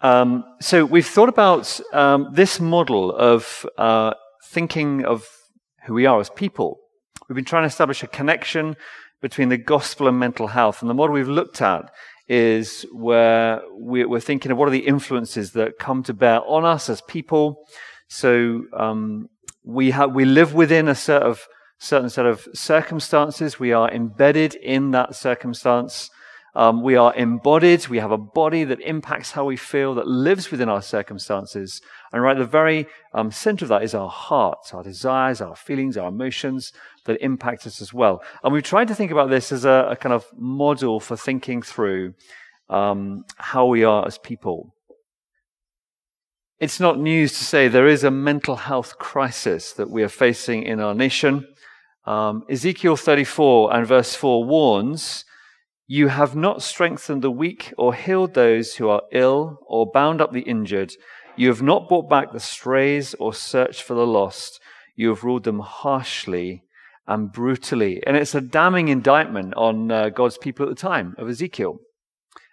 Um, 0.00 0.44
so 0.60 0.84
we've 0.84 1.06
thought 1.06 1.28
about 1.28 1.80
um, 1.92 2.28
this 2.32 2.60
model 2.60 3.14
of 3.14 3.66
uh, 3.76 4.14
thinking 4.44 5.04
of 5.04 5.26
who 5.84 5.94
we 5.94 6.06
are 6.06 6.20
as 6.20 6.30
people. 6.30 6.78
We've 7.28 7.36
been 7.36 7.44
trying 7.44 7.64
to 7.64 7.68
establish 7.68 8.02
a 8.02 8.06
connection 8.06 8.76
between 9.20 9.48
the 9.48 9.58
gospel 9.58 10.06
and 10.06 10.18
mental 10.18 10.46
health. 10.46 10.80
And 10.80 10.88
the 10.88 10.94
model 10.94 11.14
we've 11.14 11.28
looked 11.28 11.60
at 11.60 11.90
is 12.28 12.86
where 12.92 13.62
we're 13.70 14.20
thinking 14.20 14.52
of 14.52 14.58
what 14.58 14.68
are 14.68 14.72
the 14.72 14.86
influences 14.86 15.52
that 15.52 15.78
come 15.78 16.02
to 16.04 16.14
bear 16.14 16.40
on 16.46 16.64
us 16.64 16.88
as 16.88 17.00
people. 17.02 17.66
So 18.06 18.64
um, 18.72 19.28
we 19.64 19.90
have 19.90 20.14
we 20.14 20.24
live 20.24 20.54
within 20.54 20.88
a 20.88 20.94
set 20.94 21.22
of 21.22 21.46
certain 21.78 22.10
set 22.10 22.26
of 22.26 22.46
circumstances. 22.54 23.58
We 23.58 23.72
are 23.72 23.90
embedded 23.90 24.54
in 24.54 24.92
that 24.92 25.16
circumstance. 25.16 26.10
Um, 26.54 26.82
we 26.82 26.96
are 26.96 27.14
embodied. 27.14 27.88
We 27.88 27.98
have 27.98 28.10
a 28.10 28.18
body 28.18 28.64
that 28.64 28.80
impacts 28.80 29.32
how 29.32 29.44
we 29.44 29.56
feel, 29.56 29.94
that 29.94 30.06
lives 30.06 30.50
within 30.50 30.68
our 30.68 30.82
circumstances. 30.82 31.80
And 32.12 32.22
right 32.22 32.36
at 32.36 32.40
the 32.40 32.46
very 32.46 32.86
um, 33.12 33.30
center 33.30 33.64
of 33.64 33.68
that 33.68 33.82
is 33.82 33.94
our 33.94 34.08
hearts, 34.08 34.72
our 34.72 34.82
desires, 34.82 35.40
our 35.40 35.54
feelings, 35.54 35.96
our 35.96 36.08
emotions 36.08 36.72
that 37.04 37.22
impact 37.22 37.66
us 37.66 37.80
as 37.80 37.92
well. 37.92 38.22
And 38.42 38.52
we've 38.52 38.62
tried 38.62 38.88
to 38.88 38.94
think 38.94 39.10
about 39.10 39.30
this 39.30 39.52
as 39.52 39.64
a, 39.64 39.88
a 39.90 39.96
kind 39.96 40.12
of 40.12 40.26
model 40.36 41.00
for 41.00 41.16
thinking 41.16 41.62
through 41.62 42.14
um, 42.68 43.24
how 43.36 43.66
we 43.66 43.84
are 43.84 44.06
as 44.06 44.18
people. 44.18 44.74
It's 46.58 46.80
not 46.80 46.98
news 46.98 47.38
to 47.38 47.44
say 47.44 47.68
there 47.68 47.86
is 47.86 48.02
a 48.02 48.10
mental 48.10 48.56
health 48.56 48.98
crisis 48.98 49.72
that 49.74 49.90
we 49.90 50.02
are 50.02 50.08
facing 50.08 50.64
in 50.64 50.80
our 50.80 50.94
nation. 50.94 51.46
Um, 52.04 52.42
Ezekiel 52.48 52.96
34 52.96 53.76
and 53.76 53.86
verse 53.86 54.14
4 54.14 54.44
warns 54.44 55.24
you 55.90 56.08
have 56.08 56.36
not 56.36 56.62
strengthened 56.62 57.22
the 57.22 57.30
weak 57.30 57.72
or 57.78 57.94
healed 57.94 58.34
those 58.34 58.74
who 58.74 58.90
are 58.90 59.02
ill 59.10 59.58
or 59.66 59.90
bound 59.90 60.20
up 60.20 60.32
the 60.32 60.42
injured. 60.42 60.92
You 61.34 61.48
have 61.48 61.62
not 61.62 61.88
brought 61.88 62.10
back 62.10 62.30
the 62.30 62.40
strays 62.40 63.14
or 63.14 63.32
searched 63.32 63.82
for 63.82 63.94
the 63.94 64.06
lost. 64.06 64.60
You 64.96 65.08
have 65.08 65.24
ruled 65.24 65.44
them 65.44 65.60
harshly 65.60 66.62
and 67.06 67.32
brutally. 67.32 68.02
And 68.06 68.18
it's 68.18 68.34
a 68.34 68.42
damning 68.42 68.88
indictment 68.88 69.54
on 69.54 69.90
uh, 69.90 70.10
God's 70.10 70.36
people 70.36 70.66
at 70.66 70.68
the 70.68 70.80
time 70.80 71.14
of 71.16 71.26
Ezekiel, 71.26 71.78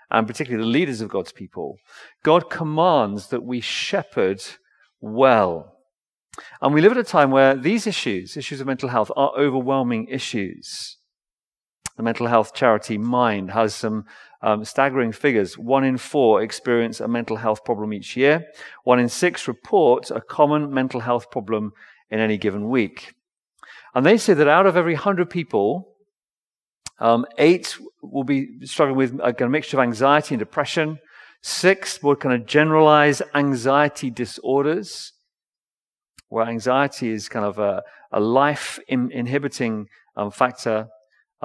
and 0.10 0.26
particularly 0.26 0.64
the 0.64 0.72
leaders 0.72 1.02
of 1.02 1.10
God's 1.10 1.34
people. 1.34 1.76
God 2.24 2.50
commands 2.50 3.28
that 3.28 3.44
we 3.44 3.60
shepherd 3.60 4.42
well. 5.02 5.74
And 6.62 6.74
we 6.74 6.80
live 6.80 6.94
at 6.94 6.98
a 6.98 7.04
time 7.04 7.32
where 7.32 7.54
these 7.54 7.86
issues, 7.86 8.38
issues 8.38 8.62
of 8.62 8.68
mental 8.68 8.88
health, 8.88 9.12
are 9.18 9.34
overwhelming 9.38 10.08
issues. 10.08 11.00
The 11.98 12.04
mental 12.04 12.28
health 12.28 12.54
charity 12.54 12.98
Mind 12.98 13.52
has 13.52 13.74
some 13.74 14.06
um, 14.42 14.66
staggering 14.66 15.12
figures. 15.12 15.58
One 15.58 15.84
in 15.84 15.98
four 15.98 16.42
experience 16.42 17.00
a 17.00 17.08
mental 17.08 17.38
health 17.38 17.64
problem 17.64 17.94
each 17.94 18.18
year. 18.18 18.46
One 18.84 19.00
in 19.00 19.10
six 19.10 19.48
report 19.48 20.12
a 20.12 20.22
common 20.22 20.74
mental 20.74 21.00
health 21.00 21.32
problem 21.32 21.72
in 22.10 22.20
any 22.20 22.38
given 22.38 22.70
week. 22.70 23.14
And 23.94 24.06
they 24.06 24.18
say 24.18 24.34
that 24.34 24.48
out 24.48 24.66
of 24.66 24.76
every 24.76 24.96
hundred 24.96 25.30
people, 25.30 25.96
um, 27.00 27.26
eight 27.38 27.78
will 28.02 28.24
be 28.24 28.60
struggling 28.64 28.98
with 28.98 29.20
a, 29.20 29.44
a 29.44 29.50
mixture 29.50 29.78
of 29.78 29.84
anxiety 29.84 30.36
and 30.36 30.40
depression. 30.40 31.00
Six 31.42 32.02
will 32.04 32.16
kind 32.16 32.36
of 32.36 32.48
generalize 32.48 33.22
anxiety 33.34 34.10
disorders, 34.10 35.14
where 36.30 36.46
anxiety 36.46 37.10
is 37.10 37.30
kind 37.30 37.46
of 37.46 37.58
a, 37.60 37.84
a 38.12 38.20
life 38.20 38.80
in, 38.88 39.12
inhibiting 39.12 39.88
um, 40.16 40.32
factor. 40.32 40.88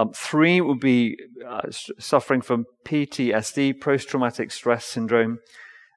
Um, 0.01 0.13
three 0.15 0.63
would 0.63 0.81
be 0.81 1.19
uh, 1.47 1.61
suffering 1.99 2.41
from 2.41 2.65
PTSD, 2.87 3.83
post 3.83 4.09
traumatic 4.09 4.51
stress 4.51 4.87
syndrome, 4.87 5.41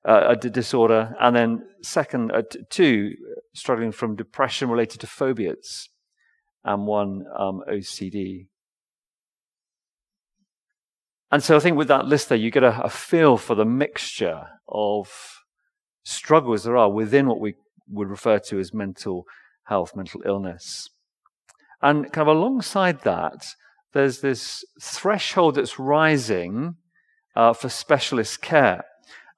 uh, 0.06 0.26
a 0.28 0.36
d- 0.36 0.50
disorder. 0.50 1.16
And 1.22 1.34
then, 1.34 1.64
second, 1.82 2.34
uh, 2.34 2.42
t- 2.52 2.60
two, 2.70 3.12
struggling 3.56 3.94
from 3.94 4.18
depression 4.18 4.70
related 4.70 5.00
to 5.00 5.08
phobias, 5.08 5.88
and 6.66 6.86
one, 6.86 7.24
um, 7.40 7.64
OCD. 7.72 8.48
And 11.32 11.42
so 11.42 11.56
I 11.56 11.62
think 11.62 11.78
with 11.78 11.88
that 11.88 12.06
list 12.06 12.28
there, 12.28 12.38
you 12.38 12.52
get 12.52 12.64
a, 12.64 12.84
a 12.84 12.90
feel 12.90 13.38
for 13.38 13.56
the 13.56 13.64
mixture 13.64 14.48
of 14.68 15.10
struggles 16.04 16.66
there 16.66 16.76
are 16.76 16.92
within 16.92 17.28
what 17.28 17.40
we 17.40 17.56
would 17.88 18.10
refer 18.10 18.38
to 18.40 18.60
as 18.60 18.74
mental 18.74 19.24
health, 19.64 19.96
mental 19.96 20.22
illness. 20.26 20.90
And 21.82 22.12
kind 22.12 22.28
of 22.28 22.36
alongside 22.36 23.04
that, 23.04 23.56
there's 23.94 24.22
this 24.22 24.66
threshold 24.82 25.56
that's 25.56 25.80
rising 25.80 26.76
uh, 27.36 27.54
for 27.54 27.70
specialist 27.70 28.42
care. 28.42 28.84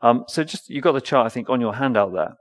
Um, 0.01 0.25
so 0.27 0.43
just 0.43 0.69
you've 0.69 0.83
got 0.83 0.93
the 0.93 1.01
chart, 1.01 1.25
I 1.25 1.29
think, 1.29 1.49
on 1.49 1.61
your 1.61 1.75
handout 1.75 2.13
there. 2.13 2.35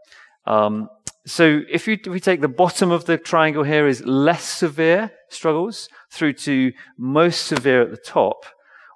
Um, 0.46 0.88
so 1.26 1.62
if, 1.70 1.88
you, 1.88 1.94
if 1.94 2.06
we 2.06 2.20
take 2.20 2.40
the 2.40 2.48
bottom 2.48 2.90
of 2.90 3.06
the 3.06 3.16
triangle 3.16 3.62
here 3.62 3.88
is 3.88 4.04
less 4.04 4.44
severe 4.44 5.10
struggles 5.30 5.88
through 6.10 6.34
to 6.34 6.72
most 6.98 7.46
severe 7.46 7.82
at 7.82 7.90
the 7.90 7.96
top. 7.96 8.44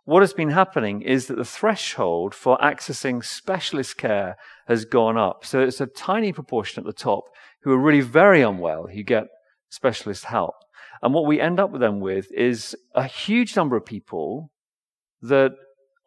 What 0.05 0.23
has 0.23 0.33
been 0.33 0.51
happening 0.51 1.03
is 1.03 1.27
that 1.27 1.37
the 1.37 1.45
threshold 1.45 2.35
for 2.35 2.57
accessing 2.59 3.25
specialist 3.25 3.99
care 3.99 4.37
has 4.67 4.85
gone 4.85 5.19
up. 5.19 5.45
So 5.45 5.61
it's 5.61 5.81
a 5.81 5.87
tiny 5.87 6.33
proportion 6.33 6.81
at 6.83 6.87
the 6.87 6.93
top 6.93 7.25
who 7.63 7.73
are 7.73 7.79
really 7.79 8.01
very 8.01 8.43
unwell 8.43 8.87
who 8.87 9.03
get 9.03 9.25
specialist 9.69 10.25
help. 10.25 10.55
And 11.03 11.15
what 11.15 11.27
we 11.27 11.41
end 11.41 11.61
up 11.61 11.71
with 11.71 11.81
them 11.81 12.01
with 12.01 12.31
is 12.33 12.77
a 12.95 13.05
huge 13.05 13.57
number 13.57 13.77
of 13.77 13.85
people 13.85 14.51
that 15.23 15.53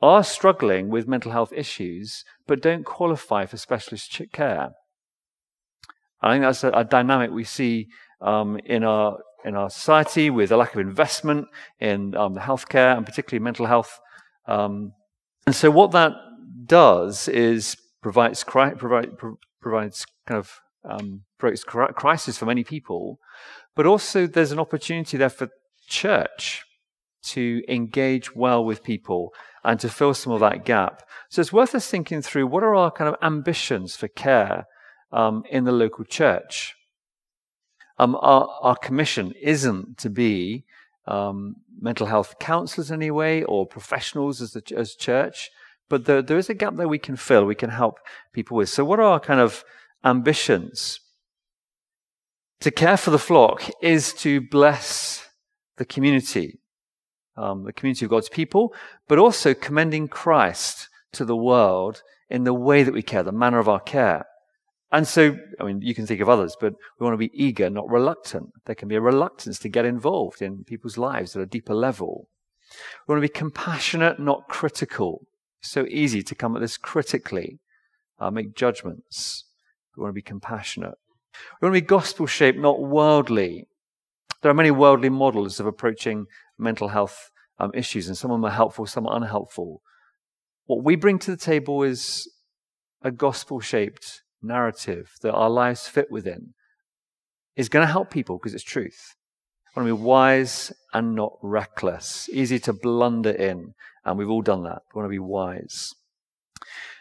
are 0.02 0.24
struggling 0.24 0.90
with 0.90 1.07
mental 1.07 1.31
health 1.31 1.53
issues 1.53 2.25
but 2.47 2.62
don't 2.62 2.85
qualify 2.85 3.46
for 3.46 3.57
specialist 3.57 4.19
care. 4.31 4.72
I 6.22 6.34
think 6.34 6.44
that's 6.44 6.63
a, 6.63 6.69
a 6.72 6.84
dynamic 6.84 7.31
we 7.31 7.44
see 7.44 7.88
um, 8.22 8.59
in 8.66 8.84
our 8.84 9.18
in 9.44 9.56
our 9.56 9.69
society 9.69 10.29
with 10.29 10.52
a 10.52 10.57
lack 10.57 10.75
of 10.75 10.81
investment 10.81 11.47
in 11.79 12.16
um, 12.16 12.34
the 12.34 12.41
healthcare 12.41 12.96
and 12.96 13.06
particularly 13.06 13.44
mental 13.44 13.66
health. 13.66 14.00
Um, 14.47 14.94
and 15.47 15.56
so, 15.56 15.72
what 15.72 15.91
that 15.91 16.13
does 16.66 17.28
is 17.28 17.75
provides 18.02 18.44
provide, 18.44 19.09
provides 19.62 20.06
kind 20.28 20.40
of 20.40 20.59
um, 20.84 21.23
crisis 21.41 22.38
for 22.38 22.46
many 22.46 22.63
people, 22.63 23.19
but 23.75 23.85
also 23.85 24.28
there's 24.28 24.52
an 24.52 24.59
opportunity 24.59 25.18
there 25.18 25.29
for 25.29 25.50
church 25.88 26.63
to 27.24 27.63
engage 27.68 28.35
well 28.35 28.63
with 28.63 28.84
people 28.84 29.34
and 29.63 29.79
to 29.79 29.90
fill 29.90 30.13
some 30.13 30.34
of 30.34 30.40
that 30.40 30.66
gap. 30.66 31.03
So 31.29 31.41
it's 31.41 31.53
worth 31.53 31.75
us 31.75 31.88
thinking 31.88 32.22
through 32.22 32.47
what 32.47 32.63
are 32.63 32.75
our 32.75 32.91
kind 32.91 33.07
of 33.09 33.16
ambitions 33.22 33.96
for 33.96 34.07
care 34.07 34.66
um, 35.12 35.44
in 35.50 35.66
the 35.66 35.72
local 35.72 36.03
church. 36.03 36.75
Um, 38.00 38.16
our, 38.16 38.50
our, 38.62 38.75
commission 38.75 39.34
isn't 39.40 40.00
to 40.00 40.09
be 40.09 40.66
um, 41.06 41.58
mental 41.79 42.08
health 42.08 42.40
counselors 42.40 42.91
anyway 42.91 43.44
or 43.44 43.68
professionals 43.68 44.41
as, 44.41 44.53
the, 44.53 44.63
as 44.75 44.96
church, 44.96 45.52
but 45.88 46.06
there, 46.06 46.22
there 46.22 46.38
is 46.38 46.50
a 46.50 46.56
gap 46.56 46.75
there 46.78 46.88
we 46.88 46.97
can 46.97 47.16
fill, 47.16 47.46
we 47.46 47.53
can 47.53 47.69
help 47.69 48.00
people 48.34 48.58
with. 48.58 48.69
So, 48.69 48.84
what 48.84 49.00
are 49.00 49.03
our 49.03 49.19
kind 49.19 49.40
of 49.40 49.63
ambitions? 50.03 51.00
To 52.61 52.69
care 52.69 52.95
for 52.95 53.09
the 53.09 53.17
flock 53.17 53.63
is 53.81 54.13
to 54.13 54.39
bless 54.39 55.27
the 55.77 55.85
community, 55.85 56.59
um, 57.35 57.63
the 57.63 57.73
community 57.73 58.05
of 58.05 58.11
God's 58.11 58.29
people, 58.29 58.72
but 59.07 59.17
also 59.17 59.55
commending 59.55 60.07
Christ 60.07 60.88
to 61.13 61.25
the 61.25 61.35
world 61.35 62.03
in 62.29 62.44
the 62.44 62.53
way 62.53 62.83
that 62.83 62.94
we 62.94 63.01
care, 63.01 63.23
the 63.23 63.31
manner 63.31 63.57
of 63.57 63.67
our 63.67 63.79
care. 63.79 64.25
And 64.91 65.07
so, 65.07 65.38
I 65.59 65.63
mean, 65.63 65.81
you 65.81 65.95
can 65.95 66.05
think 66.05 66.22
of 66.22 66.29
others, 66.29 66.55
but 66.59 66.73
we 66.99 67.03
want 67.03 67.16
to 67.16 67.17
be 67.17 67.31
eager, 67.33 67.67
not 67.67 67.89
reluctant. 67.89 68.49
There 68.66 68.75
can 68.75 68.88
be 68.88 68.95
a 68.95 69.01
reluctance 69.01 69.57
to 69.59 69.69
get 69.69 69.85
involved 69.85 70.39
in 70.39 70.63
people's 70.63 70.99
lives 70.99 71.35
at 71.35 71.41
a 71.41 71.47
deeper 71.47 71.73
level. 71.73 72.28
We 73.07 73.13
want 73.13 73.23
to 73.23 73.28
be 73.28 73.39
compassionate, 73.39 74.19
not 74.19 74.47
critical. 74.47 75.25
It's 75.61 75.72
so 75.72 75.88
easy 75.88 76.22
to 76.22 76.35
come 76.35 76.55
at 76.55 76.61
this 76.61 76.78
critically, 76.78 77.59
uh, 78.19 78.29
make 78.29 78.55
judgments. 78.55 79.46
We 79.97 80.02
want 80.02 80.11
to 80.11 80.13
be 80.13 80.22
compassionate. 80.22 80.99
We 81.61 81.67
want 81.67 81.75
to 81.75 81.81
be 81.81 81.87
gospel 81.87 82.25
shaped, 82.25 82.59
not 82.59 82.81
worldly. 82.81 83.67
There 84.41 84.51
are 84.51 84.55
many 84.55 84.72
worldly 84.72 85.09
models 85.09 85.59
of 85.59 85.66
approaching 85.66 86.25
mental 86.57 86.89
health 86.89 87.29
um, 87.59 87.72
issues, 87.73 88.07
and 88.07 88.17
some 88.17 88.31
of 88.31 88.35
them 88.35 88.45
are 88.45 88.55
helpful, 88.55 88.85
some 88.85 89.07
are 89.07 89.16
unhelpful. 89.16 89.81
What 90.66 90.83
we 90.83 90.95
bring 90.95 91.19
to 91.19 91.31
the 91.31 91.37
table 91.37 91.83
is 91.83 92.29
a 93.01 93.11
gospel 93.11 93.59
shaped 93.59 94.23
narrative 94.41 95.11
that 95.22 95.33
our 95.33 95.49
lives 95.49 95.87
fit 95.87 96.11
within. 96.11 96.53
Is 97.55 97.69
going 97.69 97.85
to 97.85 97.91
help 97.91 98.09
people 98.09 98.37
because 98.37 98.53
it's 98.53 98.63
truth. 98.63 99.16
We 99.75 99.81
want 99.81 99.89
to 99.89 99.95
be 99.95 100.01
wise 100.01 100.72
and 100.93 101.16
not 101.16 101.34
reckless. 101.41 102.29
Easy 102.29 102.59
to 102.59 102.73
blunder 102.73 103.31
in, 103.31 103.73
and 104.05 104.17
we've 104.17 104.29
all 104.29 104.41
done 104.41 104.63
that. 104.63 104.81
We 104.93 104.99
want 104.99 105.07
to 105.07 105.16
be 105.16 105.19
wise. 105.19 105.93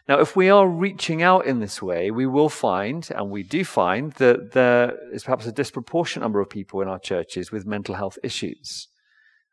Now, 0.09 0.21
if 0.21 0.35
we 0.35 0.51
are 0.51 0.67
reaching 0.67 1.23
out 1.23 1.47
in 1.47 1.61
this 1.61 1.81
way, 1.81 2.11
we 2.11 2.27
will 2.27 2.49
find, 2.49 3.09
and 3.15 3.31
we 3.31 3.43
do 3.43 3.65
find, 3.65 4.13
that 4.15 4.53
there 4.53 4.97
is 5.13 5.25
perhaps 5.25 5.47
a 5.47 5.53
disproportionate 5.53 6.25
number 6.25 6.41
of 6.41 6.51
people 6.51 6.81
in 6.81 6.89
our 6.89 6.99
churches 6.99 7.53
with 7.53 7.67
mental 7.67 7.95
health 7.95 8.19
issues. 8.25 8.89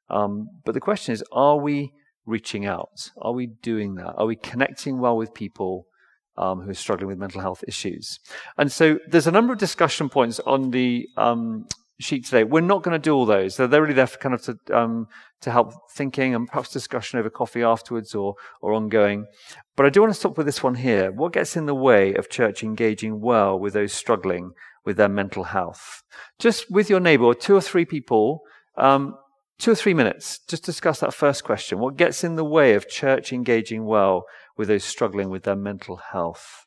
Um, 0.09 0.47
but 0.65 0.73
the 0.73 0.79
question 0.79 1.13
is, 1.13 1.23
are 1.31 1.57
we 1.57 1.91
reaching 2.25 2.65
out? 2.65 3.11
Are 3.21 3.33
we 3.33 3.45
doing 3.45 3.95
that? 3.95 4.15
Are 4.17 4.25
we 4.25 4.35
connecting 4.35 4.99
well 4.99 5.17
with 5.17 5.33
people 5.33 5.87
um, 6.37 6.61
who 6.61 6.69
are 6.69 6.75
struggling 6.75 7.07
with 7.07 7.17
mental 7.17 7.41
health 7.41 7.63
issues. 7.67 8.19
And 8.57 8.71
so 8.71 8.99
there's 9.07 9.27
a 9.27 9.31
number 9.31 9.53
of 9.53 9.59
discussion 9.59 10.09
points 10.09 10.39
on 10.39 10.71
the 10.71 11.07
um, 11.17 11.65
sheet 11.99 12.25
today. 12.25 12.43
We're 12.43 12.61
not 12.61 12.83
going 12.83 12.93
to 12.93 12.99
do 12.99 13.15
all 13.15 13.25
those. 13.25 13.55
So 13.55 13.67
they're 13.67 13.81
really 13.81 13.93
there 13.93 14.07
for 14.07 14.19
kind 14.19 14.35
of 14.35 14.41
to, 14.43 14.57
um, 14.77 15.07
to 15.41 15.51
help 15.51 15.73
thinking 15.91 16.35
and 16.35 16.47
perhaps 16.47 16.71
discussion 16.71 17.19
over 17.19 17.29
coffee 17.29 17.63
afterwards 17.63 18.13
or, 18.13 18.35
or 18.61 18.73
ongoing. 18.73 19.25
But 19.75 19.85
I 19.85 19.89
do 19.89 20.01
want 20.01 20.13
to 20.13 20.19
stop 20.19 20.37
with 20.37 20.45
this 20.45 20.63
one 20.63 20.75
here. 20.75 21.11
What 21.11 21.33
gets 21.33 21.57
in 21.57 21.65
the 21.65 21.75
way 21.75 22.13
of 22.13 22.29
church 22.29 22.63
engaging 22.63 23.21
well 23.21 23.59
with 23.59 23.73
those 23.73 23.93
struggling 23.93 24.51
with 24.85 24.97
their 24.97 25.09
mental 25.09 25.45
health? 25.45 26.03
Just 26.39 26.69
with 26.69 26.89
your 26.89 26.99
neighbor, 26.99 27.33
two 27.33 27.55
or 27.55 27.61
three 27.61 27.85
people, 27.85 28.41
um, 28.77 29.15
two 29.59 29.71
or 29.71 29.75
three 29.75 29.93
minutes, 29.93 30.39
just 30.47 30.63
discuss 30.63 30.99
that 30.99 31.13
first 31.13 31.43
question. 31.43 31.79
What 31.79 31.97
gets 31.97 32.23
in 32.23 32.35
the 32.35 32.45
way 32.45 32.75
of 32.75 32.87
church 32.87 33.33
engaging 33.33 33.85
well 33.85 34.25
with 34.55 34.67
those 34.67 34.83
struggling 34.83 35.29
with 35.29 35.43
their 35.43 35.55
mental 35.55 35.97
health? 35.97 36.66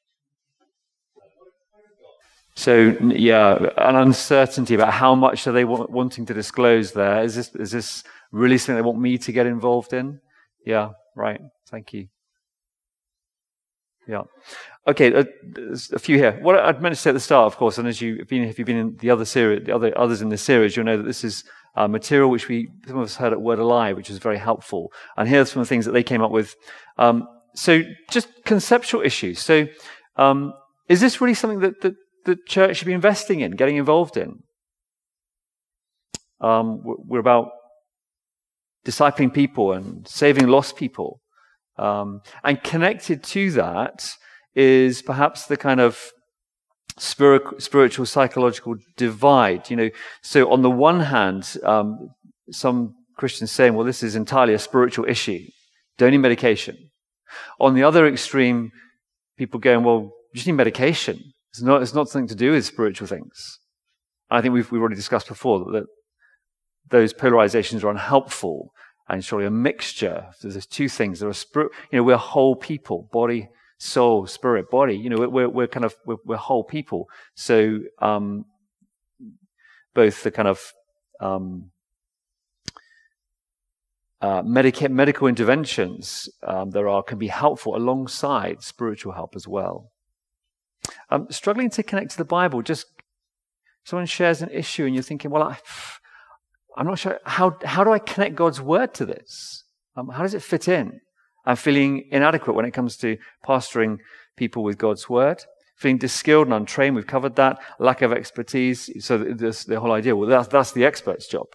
So 2.60 2.94
yeah, 3.00 3.70
an 3.78 3.96
uncertainty 3.96 4.74
about 4.74 4.92
how 4.92 5.14
much 5.14 5.46
are 5.46 5.52
they 5.52 5.64
wanting 5.64 6.26
to 6.26 6.34
disclose 6.34 6.92
there. 6.92 7.22
Is 7.24 7.34
this 7.34 7.54
is 7.54 7.70
this 7.70 8.04
really 8.32 8.58
something 8.58 8.74
they 8.74 8.82
want 8.82 9.00
me 9.00 9.16
to 9.16 9.32
get 9.32 9.46
involved 9.46 9.94
in? 9.94 10.20
Yeah, 10.66 10.90
right. 11.16 11.40
Thank 11.70 11.94
you. 11.94 12.08
Yeah. 14.06 14.24
Okay, 14.86 15.14
uh, 15.14 15.24
there's 15.42 15.90
a 15.92 15.98
few 15.98 16.18
here. 16.18 16.38
What 16.42 16.58
I'd 16.58 16.82
meant 16.82 16.94
to 16.94 17.00
say 17.00 17.08
at 17.08 17.14
the 17.14 17.20
start, 17.20 17.46
of 17.46 17.56
course, 17.56 17.78
and 17.78 17.88
as 17.88 18.02
you've 18.02 18.28
been, 18.28 18.44
if 18.44 18.58
you've 18.58 18.66
been 18.66 18.76
in 18.76 18.96
the 18.98 19.08
other 19.08 19.24
series, 19.24 19.64
the 19.64 19.74
other 19.74 19.96
others 19.96 20.20
in 20.20 20.28
this 20.28 20.42
series, 20.42 20.76
you'll 20.76 20.84
know 20.84 20.98
that 20.98 21.04
this 21.04 21.24
is 21.24 21.44
uh, 21.76 21.88
material 21.88 22.28
which 22.28 22.46
we 22.46 22.68
some 22.86 22.98
of 22.98 23.04
us 23.04 23.16
heard 23.16 23.32
at 23.32 23.40
Word 23.40 23.58
Alive, 23.58 23.96
which 23.96 24.10
is 24.10 24.18
very 24.18 24.38
helpful. 24.38 24.92
And 25.16 25.26
here's 25.26 25.50
some 25.50 25.62
of 25.62 25.66
the 25.66 25.70
things 25.70 25.86
that 25.86 25.92
they 25.92 26.02
came 26.02 26.20
up 26.20 26.30
with. 26.30 26.56
Um, 26.98 27.26
so, 27.54 27.82
just 28.10 28.28
conceptual 28.44 29.00
issues. 29.00 29.38
So, 29.38 29.66
um, 30.16 30.52
is 30.90 31.00
this 31.00 31.22
really 31.22 31.32
something 31.32 31.60
that, 31.60 31.80
that 31.80 31.94
the 32.30 32.38
church 32.46 32.76
should 32.76 32.86
be 32.86 32.92
investing 32.92 33.40
in, 33.40 33.52
getting 33.52 33.76
involved 33.76 34.16
in? 34.16 34.42
Um, 36.40 36.80
we're 36.84 37.20
about 37.20 37.50
discipling 38.86 39.32
people 39.32 39.72
and 39.72 40.06
saving 40.08 40.48
lost 40.48 40.76
people. 40.76 41.20
Um, 41.76 42.20
and 42.44 42.62
connected 42.62 43.22
to 43.24 43.50
that 43.52 44.08
is 44.54 45.02
perhaps 45.02 45.46
the 45.46 45.56
kind 45.56 45.80
of 45.80 46.10
spirit, 46.98 47.62
spiritual 47.62 48.06
psychological 48.06 48.76
divide. 48.96 49.70
You 49.70 49.76
know, 49.76 49.90
so 50.22 50.50
on 50.50 50.62
the 50.62 50.70
one 50.70 51.00
hand, 51.00 51.56
um, 51.64 52.10
some 52.50 52.94
Christians 53.16 53.50
saying, 53.50 53.74
"Well, 53.74 53.86
this 53.86 54.02
is 54.02 54.16
entirely 54.16 54.54
a 54.54 54.58
spiritual 54.58 55.06
issue. 55.08 55.40
Don't 55.98 56.12
need 56.12 56.18
medication." 56.18 56.76
On 57.58 57.74
the 57.74 57.84
other 57.84 58.06
extreme, 58.06 58.70
people 59.38 59.60
going, 59.60 59.84
"Well, 59.84 60.10
you 60.32 60.36
just 60.36 60.46
need 60.46 60.52
medication. 60.64 61.32
It's 61.50 61.62
not, 61.62 61.82
it's 61.82 61.94
not 61.94 62.08
something 62.08 62.28
to 62.28 62.34
do 62.34 62.52
with 62.52 62.64
spiritual 62.64 63.08
things." 63.08 63.58
I 64.30 64.40
think 64.40 64.54
we've, 64.54 64.70
we've 64.70 64.80
already 64.80 64.96
discussed 64.96 65.28
before 65.28 65.58
that, 65.58 65.72
that 65.72 65.86
those 66.88 67.12
polarizations 67.12 67.82
are 67.82 67.90
unhelpful 67.90 68.72
and 69.08 69.24
surely 69.24 69.46
a 69.46 69.50
mixture. 69.50 70.26
There's 70.40 70.66
two 70.66 70.88
things. 70.88 71.18
There 71.18 71.28
are 71.28 71.34
spirit, 71.34 71.72
you 71.90 71.98
know, 71.98 72.04
we're 72.04 72.16
whole 72.16 72.54
people, 72.54 73.08
body, 73.12 73.48
soul, 73.78 74.26
spirit, 74.26 74.70
body. 74.70 74.96
You 74.96 75.10
know, 75.10 75.28
we're, 75.28 75.48
we're 75.48 75.66
kind 75.66 75.84
of, 75.84 75.96
we're, 76.06 76.16
we're 76.24 76.36
whole 76.36 76.62
people. 76.62 77.08
So, 77.34 77.80
um, 77.98 78.44
both 79.94 80.22
the 80.22 80.30
kind 80.30 80.46
of, 80.46 80.72
um, 81.20 81.72
uh, 84.20 84.42
medica- 84.44 84.88
medical 84.88 85.26
interventions 85.26 86.28
um, 86.46 86.70
there 86.70 86.88
are 86.88 87.02
can 87.02 87.18
be 87.18 87.28
helpful 87.28 87.74
alongside 87.74 88.62
spiritual 88.62 89.14
help 89.14 89.34
as 89.34 89.48
well. 89.48 89.89
Um, 91.10 91.26
struggling 91.30 91.70
to 91.70 91.82
connect 91.82 92.12
to 92.12 92.18
the 92.18 92.24
Bible, 92.24 92.62
just 92.62 92.86
someone 93.84 94.06
shares 94.06 94.42
an 94.42 94.50
issue 94.50 94.84
and 94.84 94.94
you're 94.94 95.02
thinking, 95.02 95.30
well, 95.30 95.42
I, 95.42 95.58
I'm 96.76 96.86
not 96.86 96.98
sure 96.98 97.18
how, 97.24 97.56
how 97.64 97.84
do 97.84 97.92
I 97.92 97.98
connect 97.98 98.36
God's 98.36 98.60
word 98.60 98.94
to 98.94 99.04
this? 99.04 99.64
Um, 99.96 100.08
how 100.08 100.22
does 100.22 100.34
it 100.34 100.42
fit 100.42 100.68
in? 100.68 101.00
I'm 101.44 101.56
feeling 101.56 102.08
inadequate 102.10 102.54
when 102.54 102.64
it 102.64 102.72
comes 102.72 102.96
to 102.98 103.16
pastoring 103.46 103.98
people 104.36 104.62
with 104.62 104.78
God's 104.78 105.08
word. 105.08 105.44
Feeling 105.76 105.98
disskilled 105.98 106.46
and 106.46 106.54
untrained, 106.54 106.94
we've 106.94 107.06
covered 107.06 107.36
that. 107.36 107.58
Lack 107.78 108.02
of 108.02 108.12
expertise. 108.12 108.90
So 109.04 109.18
this, 109.18 109.64
the 109.64 109.80
whole 109.80 109.92
idea, 109.92 110.14
well, 110.14 110.28
that's, 110.28 110.48
that's 110.48 110.72
the 110.72 110.84
expert's 110.84 111.26
job 111.26 111.46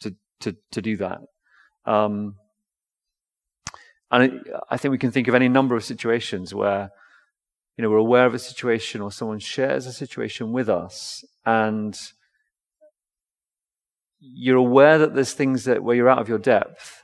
to, 0.00 0.14
to, 0.40 0.56
to 0.70 0.80
do 0.80 0.96
that. 0.98 1.18
Um, 1.84 2.36
and 4.10 4.40
I 4.70 4.76
think 4.76 4.92
we 4.92 4.98
can 4.98 5.10
think 5.10 5.26
of 5.26 5.34
any 5.34 5.48
number 5.48 5.74
of 5.74 5.84
situations 5.84 6.54
where, 6.54 6.90
you 7.76 7.82
know, 7.82 7.90
we're 7.90 7.96
aware 7.96 8.26
of 8.26 8.34
a 8.34 8.38
situation 8.38 9.00
or 9.00 9.10
someone 9.10 9.38
shares 9.38 9.86
a 9.86 9.92
situation 9.92 10.52
with 10.52 10.68
us 10.68 11.24
and 11.46 11.98
you're 14.20 14.56
aware 14.56 14.98
that 14.98 15.14
there's 15.14 15.32
things 15.32 15.64
that 15.64 15.82
where 15.82 15.96
you're 15.96 16.08
out 16.08 16.20
of 16.20 16.28
your 16.28 16.38
depth, 16.38 17.02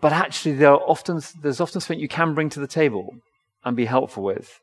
but 0.00 0.12
actually 0.12 0.54
there 0.54 0.70
are 0.70 0.80
often 0.80 1.20
there's 1.42 1.60
often 1.60 1.80
something 1.80 1.98
you 1.98 2.08
can 2.08 2.34
bring 2.34 2.48
to 2.50 2.60
the 2.60 2.66
table 2.66 3.16
and 3.64 3.76
be 3.76 3.86
helpful 3.86 4.22
with. 4.22 4.60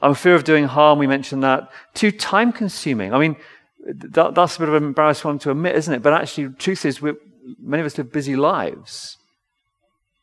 I'm 0.00 0.14
fear 0.14 0.34
of 0.34 0.44
doing 0.44 0.64
harm. 0.64 0.98
We 0.98 1.06
mentioned 1.06 1.42
that. 1.42 1.70
Too 1.94 2.10
time 2.10 2.52
consuming. 2.52 3.12
I 3.12 3.18
mean, 3.18 3.36
that, 3.84 4.34
that's 4.34 4.56
a 4.56 4.58
bit 4.60 4.68
of 4.68 4.74
an 4.74 4.84
embarrassing 4.84 5.28
one 5.28 5.38
to 5.40 5.50
admit, 5.50 5.76
isn't 5.76 5.94
it? 5.94 6.02
But 6.02 6.12
actually, 6.12 6.48
truth 6.54 6.84
is, 6.84 7.02
many 7.02 7.80
of 7.80 7.86
us 7.86 7.98
live 7.98 8.12
busy 8.12 8.36
lives. 8.36 9.16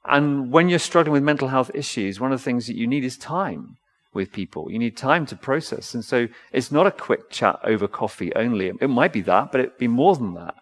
And 0.06 0.52
when 0.52 0.70
you're 0.70 0.80
struggling 0.80 1.14
with 1.14 1.24
mental 1.24 1.50
health 1.50 1.72
issues, 1.74 2.20
one 2.20 2.32
of 2.32 2.40
the 2.40 2.44
things 2.44 2.68
that 2.68 2.76
you 2.76 2.88
need 2.88 3.04
is 3.04 3.18
time 3.18 3.78
with 4.14 4.32
people. 4.32 4.72
You 4.72 4.80
need 4.80 4.98
time 4.98 5.26
to 5.28 5.36
process. 5.36 5.94
And 5.94 6.04
so 6.04 6.28
it's 6.52 6.72
not 6.72 6.88
a 6.88 6.92
quick 6.92 7.30
chat 7.30 7.60
over 7.64 7.88
coffee 7.88 8.34
only. 8.36 8.72
It 8.82 8.90
might 8.90 9.14
be 9.14 9.22
that, 9.22 9.52
but 9.52 9.62
it'd 9.62 9.78
be 9.78 9.88
more 9.88 10.16
than 10.16 10.34
that. 10.34 10.56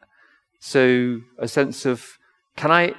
So 0.59 1.21
a 1.37 1.47
sense 1.47 1.85
of, 1.85 2.17
can 2.55 2.71
I, 2.71 2.95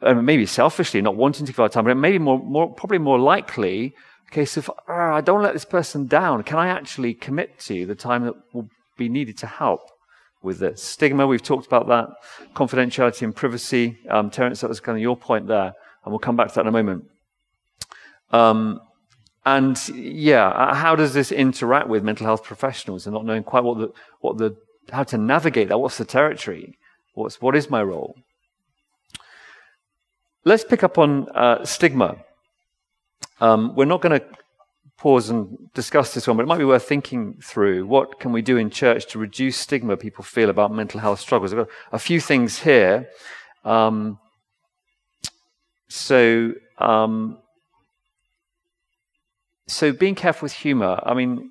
uh, 0.00 0.14
maybe 0.14 0.46
selfishly 0.46 1.02
not 1.02 1.16
wanting 1.16 1.46
to 1.46 1.52
give 1.52 1.60
our 1.60 1.68
time, 1.68 1.84
but 1.84 1.96
maybe 1.96 2.18
more, 2.18 2.38
more 2.38 2.72
probably 2.72 2.98
more 2.98 3.18
likely 3.18 3.94
a 4.28 4.30
case 4.30 4.56
of, 4.56 4.70
oh, 4.88 4.92
I 4.92 5.20
don't 5.20 5.42
let 5.42 5.52
this 5.52 5.64
person 5.64 6.06
down. 6.06 6.42
Can 6.44 6.58
I 6.58 6.68
actually 6.68 7.14
commit 7.14 7.58
to 7.60 7.84
the 7.84 7.94
time 7.94 8.24
that 8.24 8.34
will 8.52 8.68
be 8.96 9.08
needed 9.08 9.36
to 9.38 9.46
help? 9.46 9.80
With 10.42 10.58
this. 10.58 10.82
Stigma, 10.82 11.26
we've 11.26 11.42
talked 11.42 11.66
about 11.66 11.88
that. 11.88 12.08
Confidentiality 12.54 13.22
and 13.22 13.34
privacy. 13.34 13.98
Um, 14.08 14.30
Terence, 14.30 14.60
that 14.60 14.68
was 14.68 14.80
kind 14.80 14.98
of 14.98 15.02
your 15.02 15.16
point 15.16 15.46
there, 15.46 15.72
and 16.04 16.12
we'll 16.12 16.18
come 16.18 16.36
back 16.36 16.48
to 16.48 16.54
that 16.54 16.62
in 16.62 16.66
a 16.66 16.72
moment. 16.72 17.04
Um, 18.30 18.80
and 19.44 19.76
yeah, 19.88 20.48
uh, 20.48 20.74
how 20.74 20.94
does 20.94 21.14
this 21.14 21.32
interact 21.32 21.88
with 21.88 22.04
mental 22.04 22.26
health 22.26 22.44
professionals 22.44 23.06
and 23.06 23.14
not 23.14 23.24
knowing 23.24 23.42
quite 23.42 23.64
what 23.64 23.78
the, 23.78 23.92
what 24.20 24.38
the, 24.38 24.56
how 24.90 25.02
to 25.04 25.18
navigate 25.18 25.68
that? 25.68 25.78
What's 25.78 25.98
the 25.98 26.04
territory? 26.04 26.78
What's, 27.14 27.40
what 27.40 27.56
is 27.56 27.68
my 27.68 27.82
role? 27.82 28.16
Let's 30.44 30.64
pick 30.64 30.82
up 30.82 30.98
on 30.98 31.28
uh, 31.30 31.64
stigma. 31.64 32.16
Um, 33.40 33.74
we're 33.74 33.84
not 33.84 34.00
going 34.00 34.20
to 34.20 34.26
pause 35.02 35.30
and 35.30 35.58
discuss 35.74 36.14
this 36.14 36.28
one, 36.28 36.36
but 36.36 36.44
it 36.44 36.46
might 36.46 36.58
be 36.58 36.64
worth 36.64 36.86
thinking 36.86 37.34
through. 37.42 37.84
What 37.84 38.20
can 38.20 38.30
we 38.30 38.40
do 38.40 38.56
in 38.56 38.70
church 38.70 39.06
to 39.06 39.18
reduce 39.18 39.56
stigma 39.56 39.96
people 39.96 40.22
feel 40.22 40.48
about 40.48 40.72
mental 40.72 41.00
health 41.00 41.18
struggles? 41.18 41.52
I've 41.52 41.58
got 41.58 41.68
a 41.90 41.98
few 41.98 42.20
things 42.20 42.60
here. 42.60 43.08
Um, 43.64 44.20
so, 45.88 46.52
um, 46.78 47.38
so 49.66 49.92
being 49.92 50.14
careful 50.14 50.46
with 50.46 50.52
humor. 50.52 51.00
I 51.02 51.14
mean, 51.14 51.50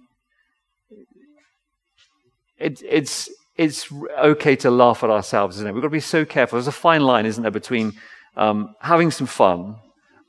it, 2.58 2.82
it's 2.88 3.30
it's 3.58 3.92
okay 4.18 4.56
to 4.56 4.72
laugh 4.72 5.04
at 5.04 5.10
ourselves, 5.10 5.58
isn't 5.58 5.68
it? 5.68 5.74
We've 5.74 5.82
got 5.82 5.90
to 5.90 5.92
be 5.92 6.00
so 6.00 6.24
careful. 6.24 6.56
There's 6.56 6.68
a 6.68 6.72
fine 6.72 7.02
line, 7.02 7.26
isn't 7.26 7.44
there, 7.44 7.52
between 7.52 7.94
um, 8.38 8.76
having 8.80 9.12
some 9.12 9.28
fun 9.28 9.76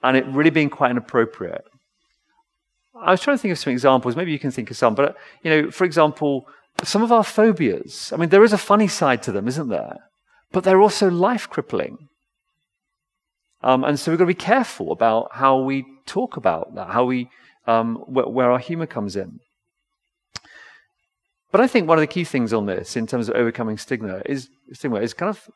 and 0.02 0.16
it 0.16 0.26
really 0.26 0.50
being 0.50 0.70
quite 0.70 0.90
inappropriate. 0.90 1.64
I 3.02 3.10
was 3.10 3.20
trying 3.20 3.36
to 3.36 3.42
think 3.42 3.52
of 3.52 3.58
some 3.58 3.72
examples. 3.72 4.16
Maybe 4.16 4.32
you 4.32 4.38
can 4.38 4.50
think 4.50 4.70
of 4.70 4.76
some. 4.76 4.94
But 4.94 5.16
you 5.42 5.50
know, 5.50 5.70
for 5.70 5.84
example, 5.84 6.46
some 6.84 7.02
of 7.02 7.12
our 7.12 7.24
phobias. 7.24 8.12
I 8.12 8.16
mean, 8.16 8.28
there 8.28 8.44
is 8.44 8.52
a 8.52 8.58
funny 8.58 8.88
side 8.88 9.22
to 9.24 9.32
them, 9.32 9.48
isn't 9.48 9.68
there? 9.68 9.98
But 10.52 10.64
they're 10.64 10.80
also 10.80 11.10
life 11.10 11.48
crippling. 11.48 12.08
Um, 13.62 13.84
and 13.84 13.98
so 13.98 14.10
we've 14.10 14.18
got 14.18 14.24
to 14.24 14.28
be 14.28 14.34
careful 14.34 14.92
about 14.92 15.28
how 15.32 15.60
we 15.60 15.84
talk 16.06 16.36
about 16.36 16.74
that, 16.74 16.88
how 16.88 17.04
we 17.04 17.28
um, 17.66 17.96
where, 18.06 18.26
where, 18.26 18.50
our 18.50 18.58
humor 18.58 18.86
comes 18.86 19.14
in. 19.14 19.38
But 21.52 21.60
I 21.60 21.68
think 21.68 21.86
one 21.86 21.98
of 21.98 22.02
the 22.02 22.08
key 22.08 22.24
things 22.24 22.52
on 22.52 22.66
this, 22.66 22.96
in 22.96 23.06
terms 23.06 23.28
of 23.28 23.36
overcoming 23.36 23.78
stigma, 23.78 24.22
is 24.26 24.48
stigma 24.72 25.00
is 25.00 25.14
kind 25.14 25.30
of 25.30 25.48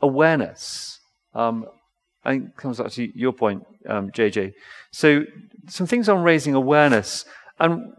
awareness. 0.00 0.98
Um, 1.34 1.66
I 2.26 2.30
think 2.32 2.48
it 2.48 2.56
comes 2.56 2.78
back 2.78 2.90
to 2.92 3.18
your 3.18 3.32
point, 3.32 3.64
um, 3.88 4.10
JJ. 4.10 4.52
So 4.90 5.24
some 5.68 5.86
things 5.86 6.08
on 6.08 6.22
raising 6.22 6.54
awareness, 6.54 7.24
and 7.58 7.92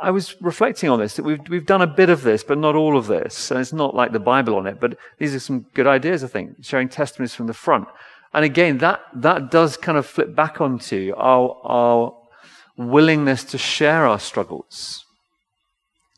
I 0.00 0.10
was 0.10 0.40
reflecting 0.40 0.90
on 0.90 0.98
this 0.98 1.14
that 1.16 1.24
we've 1.24 1.48
we've 1.48 1.66
done 1.66 1.82
a 1.82 1.86
bit 1.86 2.10
of 2.10 2.22
this, 2.22 2.42
but 2.42 2.58
not 2.58 2.74
all 2.74 2.96
of 2.96 3.06
this, 3.06 3.50
and 3.50 3.60
it's 3.60 3.72
not 3.72 3.94
like 3.94 4.12
the 4.12 4.18
Bible 4.20 4.56
on 4.56 4.66
it. 4.66 4.80
But 4.80 4.96
these 5.18 5.34
are 5.34 5.40
some 5.40 5.66
good 5.74 5.86
ideas, 5.86 6.24
I 6.24 6.28
think, 6.28 6.64
sharing 6.64 6.88
testimonies 6.88 7.34
from 7.34 7.46
the 7.46 7.54
front. 7.54 7.88
And 8.32 8.44
again, 8.44 8.78
that 8.78 9.00
that 9.14 9.50
does 9.50 9.76
kind 9.76 9.98
of 9.98 10.06
flip 10.06 10.34
back 10.34 10.60
onto 10.60 11.12
our 11.16 11.60
our 11.64 12.14
willingness 12.76 13.44
to 13.44 13.58
share 13.58 14.06
our 14.06 14.18
struggles? 14.18 15.04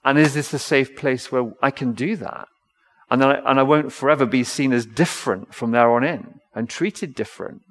And 0.05 0.19
is 0.19 0.35
this 0.35 0.53
a 0.55 0.59
safe 0.59 0.97
place 0.97 1.33
where 1.33 1.53
I 1.61 1.71
can 1.71 1.93
do 1.93 2.17
that? 2.17 2.49
And, 3.11 3.23
I, 3.23 3.35
and 3.45 3.61
I 3.61 3.63
won't 3.63 3.93
forever 3.93 4.27
be 4.27 4.45
seen 4.45 4.73
as 4.73 4.87
different 4.87 5.55
from 5.55 5.71
there 5.71 5.91
on 5.91 6.05
in 6.05 6.41
and 6.57 6.69
treated 6.69 7.15
different. 7.15 7.63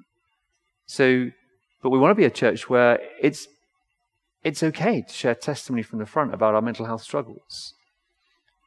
So, 0.86 1.30
but 1.82 1.90
we 1.90 1.98
want 1.98 2.12
to 2.12 2.14
be 2.14 2.24
a 2.24 2.30
church 2.30 2.70
where 2.70 2.98
it's, 3.20 3.48
it's 4.42 4.62
okay 4.62 5.02
to 5.02 5.12
share 5.12 5.34
testimony 5.34 5.82
from 5.82 5.98
the 5.98 6.06
front 6.06 6.32
about 6.32 6.54
our 6.54 6.62
mental 6.62 6.86
health 6.86 7.02
struggles. 7.02 7.74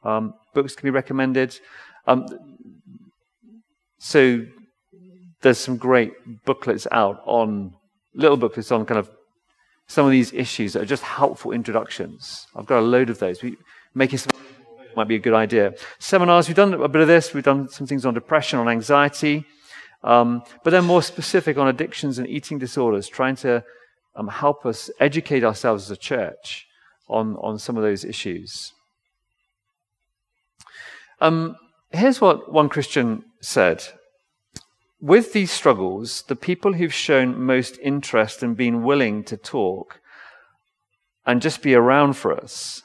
Um, 0.04 0.34
books 0.54 0.76
can 0.76 0.86
be 0.86 0.90
recommended. 0.90 1.58
Um, 2.06 2.26
so 3.98 4.44
there's 5.40 5.58
some 5.58 5.78
great 5.78 6.12
booklets 6.44 6.86
out 6.92 7.22
on 7.24 7.74
little 8.14 8.36
booklets 8.36 8.70
on 8.70 8.86
kind 8.86 8.98
of 8.98 9.10
some 9.86 10.04
of 10.04 10.12
these 10.12 10.32
issues 10.32 10.74
that 10.74 10.82
are 10.82 10.86
just 10.86 11.02
helpful 11.02 11.52
introductions. 11.52 12.46
I've 12.54 12.66
got 12.66 12.80
a 12.80 12.82
load 12.82 13.10
of 13.10 13.18
those. 13.18 13.42
We, 13.42 13.56
making 13.94 14.18
some 14.18 14.30
might 14.96 15.08
be 15.08 15.16
a 15.16 15.20
good 15.20 15.34
idea. 15.34 15.74
Seminars, 15.98 16.48
we've 16.48 16.56
done 16.56 16.74
a 16.74 16.88
bit 16.88 17.00
of 17.00 17.08
this. 17.08 17.32
We've 17.32 17.44
done 17.44 17.68
some 17.68 17.86
things 17.86 18.04
on 18.04 18.12
depression, 18.14 18.58
on 18.58 18.68
anxiety, 18.68 19.46
um, 20.02 20.42
but 20.64 20.70
then 20.70 20.84
more 20.84 21.02
specific 21.02 21.58
on 21.58 21.68
addictions 21.68 22.18
and 22.18 22.28
eating 22.28 22.58
disorders, 22.58 23.08
trying 23.08 23.36
to 23.36 23.64
um, 24.16 24.28
help 24.28 24.64
us 24.64 24.90
educate 24.98 25.44
ourselves 25.44 25.84
as 25.84 25.90
a 25.90 25.96
church 25.96 26.66
on, 27.08 27.36
on 27.36 27.58
some 27.58 27.76
of 27.76 27.82
those 27.82 28.04
issues. 28.04 28.72
Um, 31.20 31.56
here's 31.90 32.20
what 32.20 32.52
one 32.52 32.68
Christian 32.68 33.24
said. 33.40 33.84
With 35.00 35.32
these 35.32 35.50
struggles, 35.50 36.22
the 36.22 36.36
people 36.36 36.74
who've 36.74 36.92
shown 36.92 37.40
most 37.40 37.78
interest 37.82 38.42
and 38.42 38.56
been 38.56 38.82
willing 38.82 39.24
to 39.24 39.36
talk 39.36 40.00
and 41.26 41.42
just 41.42 41.62
be 41.62 41.74
around 41.74 42.14
for 42.14 42.34
us 42.34 42.82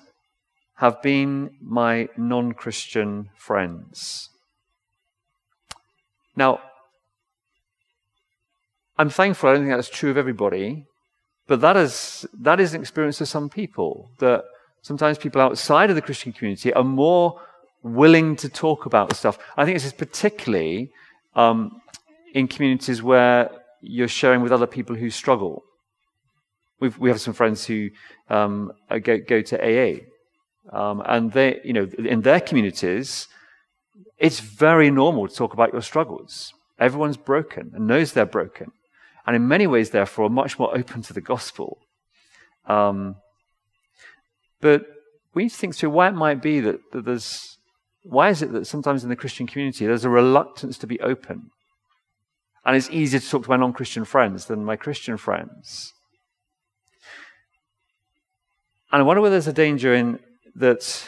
have 0.76 1.02
been 1.02 1.52
my 1.62 2.10
non 2.18 2.54
Christian 2.54 3.30
friends. 3.36 4.30
Now, 6.36 6.60
I'm 8.98 9.10
thankful, 9.10 9.50
I 9.50 9.54
don't 9.54 9.64
think 9.64 9.76
that's 9.76 9.90
true 9.90 10.12
of 10.12 10.18
everybody, 10.18 10.86
but 11.48 11.62
that 11.62 11.76
is, 11.76 12.26
that 12.40 12.60
is 12.60 12.74
an 12.74 12.82
experience 12.82 13.20
of 13.22 13.28
some 13.28 13.50
people, 13.50 14.10
that 14.20 14.46
sometimes 14.82 15.18
people 15.18 15.42
outside 15.42 15.90
of 15.90 15.96
the 15.96 16.02
Christian 16.02 16.32
community 16.32 16.74
are 16.74 16.84
more 16.84 17.42
willing 17.84 18.36
to 18.38 18.50
talk 18.50 18.86
about 18.86 19.16
stuff. 19.16 19.38
I 19.58 19.66
think 19.66 19.76
this 19.76 19.86
is 19.86 19.94
particularly 19.94 20.92
um, 21.36 21.82
in 22.34 22.48
communities 22.48 23.04
where 23.04 23.50
you're 23.82 24.08
sharing 24.08 24.42
with 24.42 24.52
other 24.52 24.68
people 24.68 24.96
who 24.96 25.10
struggle. 25.10 25.64
We've, 26.80 26.98
we 26.98 27.10
have 27.10 27.22
some 27.22 27.34
friends 27.34 27.66
who 27.66 27.90
um, 28.30 28.72
go, 28.90 29.18
go, 29.20 29.42
to 29.42 29.56
AA, 29.62 30.00
um, 30.72 31.04
and 31.06 31.32
they, 31.32 31.62
you 31.64 31.74
know, 31.74 31.88
in 31.98 32.22
their 32.22 32.40
communities, 32.40 33.28
it's 34.18 34.40
very 34.40 34.90
normal 34.90 35.28
to 35.28 35.36
talk 35.36 35.54
about 35.54 35.74
your 35.74 35.82
struggles. 35.82 36.54
Everyone's 36.80 37.18
broken 37.18 37.72
and 37.76 37.88
knows 37.88 38.14
they're 38.14 38.26
broken, 38.26 38.72
and 39.26 39.36
in 39.36 39.48
many 39.48 39.68
ways, 39.68 39.90
therefore, 39.90 40.30
much 40.30 40.60
more 40.60 40.76
open 40.78 41.02
to 41.04 41.14
the 41.14 41.22
gospel. 41.22 41.80
Um, 42.66 43.16
but 44.62 44.86
we 45.34 45.44
need 45.44 45.50
to 45.50 45.56
think 45.56 45.76
through 45.76 45.92
why 45.92 46.08
it 46.08 46.14
might 46.14 46.42
be 46.42 46.60
that, 46.62 46.80
that 46.92 47.06
there's 47.06 47.58
why 48.04 48.30
is 48.30 48.44
it 48.44 48.52
that 48.54 48.68
sometimes 48.68 49.04
in 49.04 49.10
the 49.10 49.16
Christian 49.16 49.48
community 49.48 49.86
there's 49.86 50.06
a 50.06 50.10
reluctance 50.10 50.78
to 50.78 50.88
be 50.88 51.00
open? 51.00 51.50
And 52.64 52.76
it's 52.76 52.90
easier 52.90 53.20
to 53.20 53.30
talk 53.30 53.44
to 53.44 53.50
my 53.50 53.58
non 53.58 53.74
Christian 53.74 54.06
friends 54.06 54.46
than 54.46 54.64
my 54.64 54.76
Christian 54.76 55.18
friends. 55.18 55.94
And 58.92 59.02
I 59.02 59.06
wonder 59.06 59.22
whether 59.22 59.36
there's 59.36 59.48
a 59.48 59.54
danger 59.54 59.94
in 59.94 60.20
that 60.56 61.08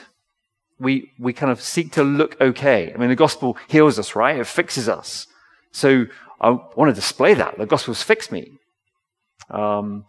we, 0.79 1.11
we 1.17 1.33
kind 1.33 1.51
of 1.51 1.61
seek 1.61 1.91
to 1.93 2.03
look 2.03 2.39
okay. 2.41 2.91
I 2.93 2.97
mean, 2.97 3.09
the 3.09 3.15
gospel 3.15 3.57
heals 3.67 3.97
us, 3.97 4.15
right? 4.15 4.37
It 4.37 4.45
fixes 4.45 4.89
us. 4.89 5.25
So 5.71 6.05
I 6.39 6.49
want 6.49 6.89
to 6.89 6.93
display 6.93 7.33
that. 7.33 7.57
The 7.57 7.65
gospel's 7.65 8.03
fixed 8.03 8.31
me. 8.31 8.51
Um, 9.49 10.05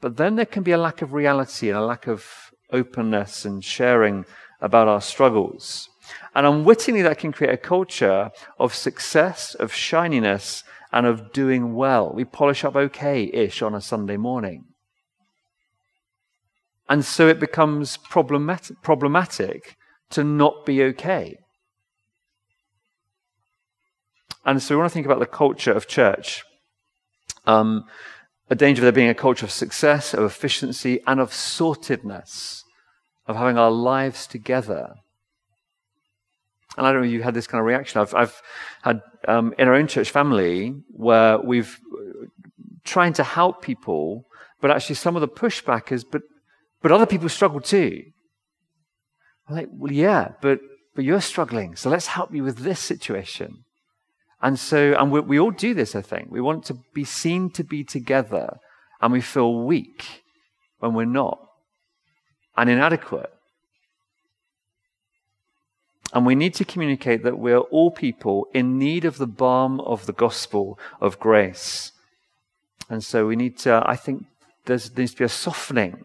but 0.00 0.16
then 0.16 0.36
there 0.36 0.46
can 0.46 0.62
be 0.62 0.72
a 0.72 0.78
lack 0.78 1.02
of 1.02 1.12
reality 1.12 1.68
and 1.68 1.78
a 1.78 1.84
lack 1.84 2.06
of 2.06 2.24
openness 2.72 3.44
and 3.44 3.64
sharing 3.64 4.24
about 4.60 4.88
our 4.88 5.00
struggles. 5.00 5.88
And 6.34 6.46
unwittingly, 6.46 7.02
that 7.02 7.18
can 7.18 7.32
create 7.32 7.52
a 7.52 7.58
culture 7.58 8.30
of 8.58 8.74
success, 8.74 9.54
of 9.54 9.72
shininess, 9.72 10.64
and 10.92 11.06
of 11.06 11.32
doing 11.32 11.74
well. 11.74 12.12
We 12.14 12.24
polish 12.24 12.64
up 12.64 12.76
okay 12.76 13.24
ish 13.24 13.60
on 13.60 13.74
a 13.74 13.80
Sunday 13.80 14.16
morning. 14.16 14.64
And 16.88 17.04
so 17.04 17.28
it 17.28 17.38
becomes 17.38 17.98
problematic, 17.98 18.80
problematic 18.82 19.76
to 20.10 20.24
not 20.24 20.64
be 20.64 20.82
okay. 20.84 21.36
And 24.48 24.62
so 24.62 24.74
we 24.74 24.78
want 24.78 24.90
to 24.90 24.94
think 24.94 25.04
about 25.04 25.18
the 25.18 25.26
culture 25.26 25.72
of 25.72 25.86
church. 25.86 26.42
Um, 27.44 27.84
a 28.48 28.54
danger 28.54 28.80
of 28.80 28.84
there 28.84 28.92
being 28.92 29.10
a 29.10 29.14
culture 29.14 29.44
of 29.44 29.50
success, 29.50 30.14
of 30.14 30.24
efficiency, 30.24 31.02
and 31.06 31.20
of 31.20 31.32
sortedness 31.32 32.62
of 33.26 33.36
having 33.36 33.58
our 33.58 33.70
lives 33.70 34.26
together. 34.26 34.94
And 36.78 36.86
I 36.86 36.92
don't 36.92 37.02
know 37.02 37.06
if 37.06 37.12
you've 37.12 37.24
had 37.24 37.34
this 37.34 37.46
kind 37.46 37.60
of 37.60 37.66
reaction. 37.66 38.00
I've, 38.00 38.14
I've 38.14 38.40
had 38.80 39.02
um, 39.26 39.52
in 39.58 39.68
our 39.68 39.74
own 39.74 39.86
church 39.86 40.10
family 40.10 40.74
where 40.88 41.38
we've 41.38 41.78
uh, 41.92 42.24
trying 42.84 43.12
to 43.14 43.24
help 43.24 43.60
people, 43.60 44.24
but 44.62 44.70
actually 44.70 44.94
some 44.94 45.14
of 45.14 45.20
the 45.20 45.28
pushback 45.28 45.92
is, 45.92 46.04
but 46.04 46.22
but 46.80 46.90
other 46.90 47.04
people 47.04 47.28
struggle 47.28 47.60
too. 47.60 48.02
I'm 49.46 49.56
like, 49.56 49.68
well, 49.70 49.92
yeah, 49.92 50.28
but 50.40 50.60
but 50.94 51.04
you're 51.04 51.20
struggling, 51.20 51.76
so 51.76 51.90
let's 51.90 52.06
help 52.06 52.34
you 52.34 52.44
with 52.44 52.60
this 52.60 52.80
situation. 52.80 53.64
And 54.40 54.58
so, 54.58 54.94
and 54.98 55.10
we, 55.10 55.20
we 55.20 55.40
all 55.40 55.50
do 55.50 55.74
this. 55.74 55.96
I 55.96 56.02
think 56.02 56.30
we 56.30 56.40
want 56.40 56.64
to 56.66 56.78
be 56.94 57.04
seen 57.04 57.50
to 57.50 57.64
be 57.64 57.82
together, 57.84 58.58
and 59.00 59.12
we 59.12 59.20
feel 59.20 59.64
weak 59.64 60.22
when 60.78 60.94
we're 60.94 61.04
not 61.04 61.38
and 62.56 62.68
inadequate. 62.68 63.32
And 66.12 66.24
we 66.24 66.34
need 66.34 66.54
to 66.54 66.64
communicate 66.64 67.22
that 67.22 67.38
we're 67.38 67.58
all 67.58 67.90
people 67.90 68.46
in 68.54 68.78
need 68.78 69.04
of 69.04 69.18
the 69.18 69.26
balm 69.26 69.80
of 69.80 70.06
the 70.06 70.12
gospel 70.12 70.78
of 71.00 71.20
grace. 71.20 71.92
And 72.88 73.04
so 73.04 73.26
we 73.26 73.36
need 73.36 73.58
to, 73.58 73.82
I 73.84 73.96
think 73.96 74.24
there 74.64 74.78
needs 74.96 75.12
to 75.12 75.18
be 75.18 75.24
a 75.24 75.28
softening 75.28 76.04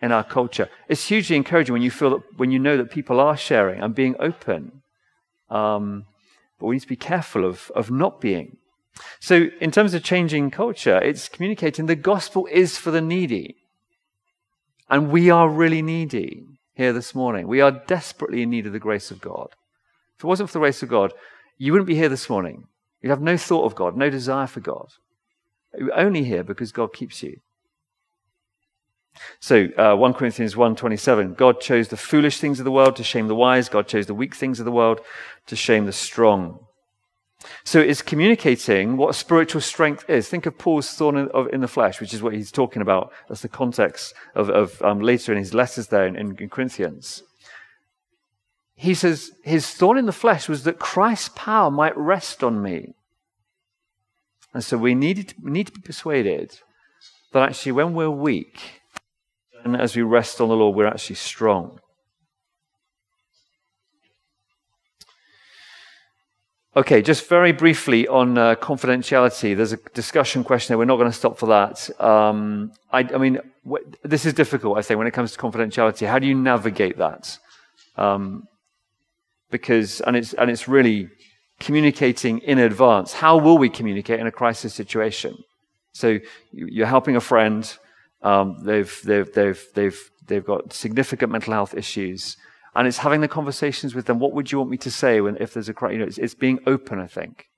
in 0.00 0.12
our 0.12 0.24
culture. 0.24 0.68
It's 0.88 1.08
hugely 1.08 1.36
encouraging 1.36 1.72
when 1.72 1.82
you 1.82 1.90
feel 1.90 2.10
that, 2.10 2.22
when 2.36 2.50
you 2.50 2.58
know 2.58 2.76
that 2.76 2.90
people 2.90 3.18
are 3.18 3.36
sharing 3.36 3.80
and 3.82 3.94
being 3.94 4.14
open. 4.20 4.82
Um, 5.50 6.06
but 6.60 6.66
we 6.66 6.76
need 6.76 6.82
to 6.82 6.88
be 6.88 6.96
careful 6.96 7.44
of, 7.44 7.72
of 7.74 7.90
not 7.90 8.20
being. 8.20 8.58
So, 9.18 9.48
in 9.60 9.70
terms 9.70 9.94
of 9.94 10.04
changing 10.04 10.50
culture, 10.50 10.98
it's 10.98 11.28
communicating 11.28 11.86
the 11.86 11.96
gospel 11.96 12.46
is 12.50 12.76
for 12.76 12.90
the 12.90 13.00
needy. 13.00 13.56
And 14.88 15.10
we 15.10 15.30
are 15.30 15.48
really 15.48 15.80
needy 15.80 16.44
here 16.74 16.92
this 16.92 17.14
morning. 17.14 17.48
We 17.48 17.60
are 17.60 17.70
desperately 17.70 18.42
in 18.42 18.50
need 18.50 18.66
of 18.66 18.72
the 18.72 18.78
grace 18.78 19.10
of 19.10 19.20
God. 19.20 19.48
If 20.16 20.24
it 20.24 20.26
wasn't 20.26 20.50
for 20.50 20.54
the 20.54 20.64
grace 20.64 20.82
of 20.82 20.88
God, 20.88 21.12
you 21.56 21.72
wouldn't 21.72 21.86
be 21.86 21.94
here 21.94 22.08
this 22.08 22.28
morning. 22.28 22.66
You'd 23.00 23.10
have 23.10 23.22
no 23.22 23.36
thought 23.36 23.64
of 23.64 23.74
God, 23.74 23.96
no 23.96 24.10
desire 24.10 24.46
for 24.46 24.60
God. 24.60 24.88
You're 25.78 25.98
only 25.98 26.24
here 26.24 26.44
because 26.44 26.72
God 26.72 26.92
keeps 26.92 27.22
you. 27.22 27.40
So, 29.40 29.68
uh, 29.76 29.96
1 29.96 30.14
Corinthians 30.14 30.54
1.27, 30.54 31.36
God 31.36 31.60
chose 31.60 31.88
the 31.88 31.96
foolish 31.96 32.38
things 32.38 32.58
of 32.58 32.64
the 32.64 32.70
world 32.70 32.96
to 32.96 33.04
shame 33.04 33.28
the 33.28 33.34
wise. 33.34 33.68
God 33.68 33.86
chose 33.86 34.06
the 34.06 34.14
weak 34.14 34.34
things 34.34 34.58
of 34.58 34.64
the 34.64 34.72
world 34.72 35.00
to 35.46 35.56
shame 35.56 35.86
the 35.86 35.92
strong. 35.92 36.60
So 37.64 37.80
it's 37.80 38.02
communicating 38.02 38.96
what 38.96 39.14
spiritual 39.14 39.60
strength 39.60 40.08
is. 40.08 40.28
Think 40.28 40.46
of 40.46 40.58
Paul's 40.58 40.92
thorn 40.92 41.16
in, 41.16 41.28
of, 41.28 41.48
in 41.52 41.60
the 41.60 41.68
flesh, 41.68 42.00
which 42.00 42.12
is 42.12 42.22
what 42.22 42.34
he's 42.34 42.52
talking 42.52 42.82
about. 42.82 43.12
That's 43.28 43.42
the 43.42 43.48
context 43.48 44.14
of, 44.34 44.50
of 44.50 44.80
um, 44.82 45.00
later 45.00 45.32
in 45.32 45.38
his 45.38 45.54
letters 45.54 45.88
there 45.88 46.06
in, 46.06 46.16
in, 46.16 46.36
in 46.38 46.48
Corinthians. 46.48 47.22
He 48.74 48.94
says 48.94 49.32
his 49.42 49.70
thorn 49.70 49.98
in 49.98 50.06
the 50.06 50.12
flesh 50.12 50.48
was 50.48 50.64
that 50.64 50.78
Christ's 50.78 51.30
power 51.34 51.70
might 51.70 51.96
rest 51.96 52.42
on 52.42 52.62
me. 52.62 52.94
And 54.52 54.64
so 54.64 54.76
we, 54.76 54.94
needed, 54.94 55.34
we 55.42 55.50
need 55.50 55.66
to 55.66 55.72
be 55.72 55.80
persuaded 55.80 56.58
that 57.32 57.48
actually 57.48 57.72
when 57.72 57.94
we're 57.94 58.10
weak, 58.10 58.79
and 59.64 59.80
as 59.80 59.96
we 59.96 60.02
rest 60.02 60.40
on 60.40 60.48
the 60.48 60.56
Lord, 60.56 60.76
we're 60.76 60.86
actually 60.86 61.16
strong. 61.16 61.80
Okay, 66.76 67.02
just 67.02 67.28
very 67.28 67.50
briefly 67.50 68.06
on 68.06 68.38
uh, 68.38 68.54
confidentiality. 68.54 69.56
There's 69.56 69.72
a 69.72 69.76
discussion 69.92 70.44
question 70.44 70.72
there. 70.72 70.78
We're 70.78 70.84
not 70.84 70.98
going 70.98 71.10
to 71.10 71.16
stop 71.16 71.36
for 71.36 71.46
that. 71.46 71.90
Um, 72.00 72.70
I, 72.92 73.00
I, 73.00 73.18
mean, 73.18 73.40
wh- 73.68 73.82
this 74.04 74.24
is 74.24 74.34
difficult, 74.34 74.78
I 74.78 74.82
think, 74.82 74.98
when 74.98 75.08
it 75.08 75.10
comes 75.10 75.32
to 75.32 75.38
confidentiality. 75.38 76.06
How 76.06 76.20
do 76.20 76.28
you 76.28 76.34
navigate 76.36 76.96
that? 76.98 77.36
Um, 77.96 78.44
because, 79.50 80.00
and 80.02 80.16
it's, 80.16 80.32
and 80.34 80.48
it's 80.48 80.68
really 80.68 81.08
communicating 81.58 82.38
in 82.38 82.60
advance. 82.60 83.14
How 83.14 83.36
will 83.36 83.58
we 83.58 83.68
communicate 83.68 84.20
in 84.20 84.28
a 84.28 84.32
crisis 84.32 84.72
situation? 84.72 85.36
So 85.92 86.20
you're 86.52 86.86
helping 86.86 87.16
a 87.16 87.20
friend. 87.20 87.76
Um, 88.22 88.58
they've, 88.62 89.00
they've, 89.04 89.32
they've, 89.32 89.66
they've, 89.74 90.10
they've 90.26 90.44
got 90.44 90.72
significant 90.72 91.32
mental 91.32 91.52
health 91.52 91.74
issues. 91.74 92.36
And 92.74 92.86
it's 92.86 92.98
having 92.98 93.20
the 93.20 93.28
conversations 93.28 93.94
with 93.94 94.06
them. 94.06 94.18
What 94.18 94.32
would 94.32 94.52
you 94.52 94.58
want 94.58 94.70
me 94.70 94.76
to 94.78 94.90
say 94.90 95.20
when, 95.20 95.36
if 95.38 95.52
there's 95.52 95.68
a 95.68 95.74
crowd? 95.74 95.92
You 95.92 95.98
know, 95.98 96.04
it's, 96.04 96.18
it's 96.18 96.34
being 96.34 96.60
open, 96.66 97.00
I 97.00 97.06
think. 97.06 97.48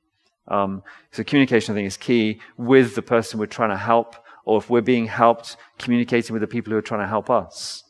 Um, 0.49 0.83
so 1.11 1.23
communication, 1.23 1.75
I 1.75 1.77
think, 1.77 1.87
is 1.87 1.97
key 1.97 2.41
with 2.57 2.95
the 2.95 3.03
person 3.03 3.39
we're 3.39 3.47
trying 3.47 3.71
to 3.71 3.77
help, 3.77 4.17
or 4.45 4.59
if 4.59 4.71
we're 4.71 4.81
being 4.81 5.07
helped, 5.07 5.57
communicating 5.79 6.33
with 6.33 6.41
the 6.41 6.47
people 6.49 6.73
who 6.73 6.79
are 6.79 6.83
trying 6.83 7.03
to 7.03 7.07
help 7.07 7.31
us. 7.31 7.85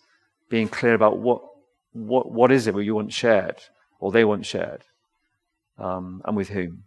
Being 0.51 0.69
clear 0.69 0.95
about 0.95 1.19
what, 1.19 1.43
what, 1.93 2.31
what 2.31 2.53
is 2.53 2.67
it 2.67 2.77
you 2.77 2.95
want 2.95 3.13
shared, 3.13 3.63
or 4.01 4.13
they 4.13 4.25
want 4.25 4.45
shared, 4.45 4.85
um, 5.79 6.23
and 6.25 6.37
with 6.37 6.49
whom 6.49 6.85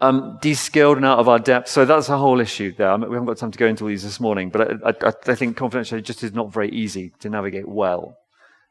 um, 0.00 0.38
de-skilled 0.40 0.96
and 0.96 1.06
out 1.06 1.18
of 1.18 1.28
our 1.28 1.38
depth. 1.38 1.68
So 1.68 1.84
that's 1.84 2.08
a 2.08 2.18
whole 2.18 2.40
issue 2.40 2.72
there. 2.74 2.90
I 2.90 2.96
mean, 2.96 3.08
we 3.08 3.14
haven't 3.14 3.26
got 3.26 3.38
time 3.38 3.52
to 3.52 3.58
go 3.58 3.66
into 3.66 3.84
all 3.84 3.88
these 3.88 4.02
this 4.02 4.20
morning, 4.20 4.50
but 4.50 4.84
I, 4.84 4.90
I, 4.90 5.12
I 5.26 5.34
think 5.34 5.56
confidentiality 5.56 6.04
just 6.04 6.22
is 6.22 6.32
not 6.32 6.52
very 6.52 6.70
easy 6.70 7.12
to 7.20 7.30
navigate 7.30 7.68
well. 7.68 8.16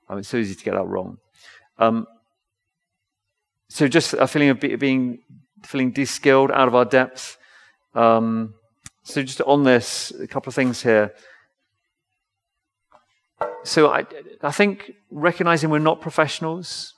Um, 0.09 0.19
it's 0.19 0.27
so 0.27 0.37
easy 0.37 0.55
to 0.55 0.63
get 0.63 0.73
that 0.73 0.85
wrong. 0.85 1.17
Um, 1.77 2.07
so 3.69 3.87
just 3.87 4.13
a 4.13 4.27
feeling 4.27 4.49
of 4.49 4.59
be, 4.59 4.75
being 4.75 5.19
feeling 5.63 5.91
de-skilled, 5.91 6.51
out 6.51 6.67
of 6.67 6.75
our 6.75 6.85
depth. 6.85 7.37
Um, 7.95 8.53
so 9.03 9.23
just 9.23 9.41
on 9.41 9.63
this, 9.63 10.11
a 10.19 10.27
couple 10.27 10.49
of 10.49 10.55
things 10.55 10.83
here. 10.83 11.13
So 13.63 13.91
I, 13.91 14.05
I 14.41 14.51
think 14.51 14.93
recognizing 15.09 15.69
we're 15.69 15.79
not 15.79 16.01
professionals, 16.01 16.92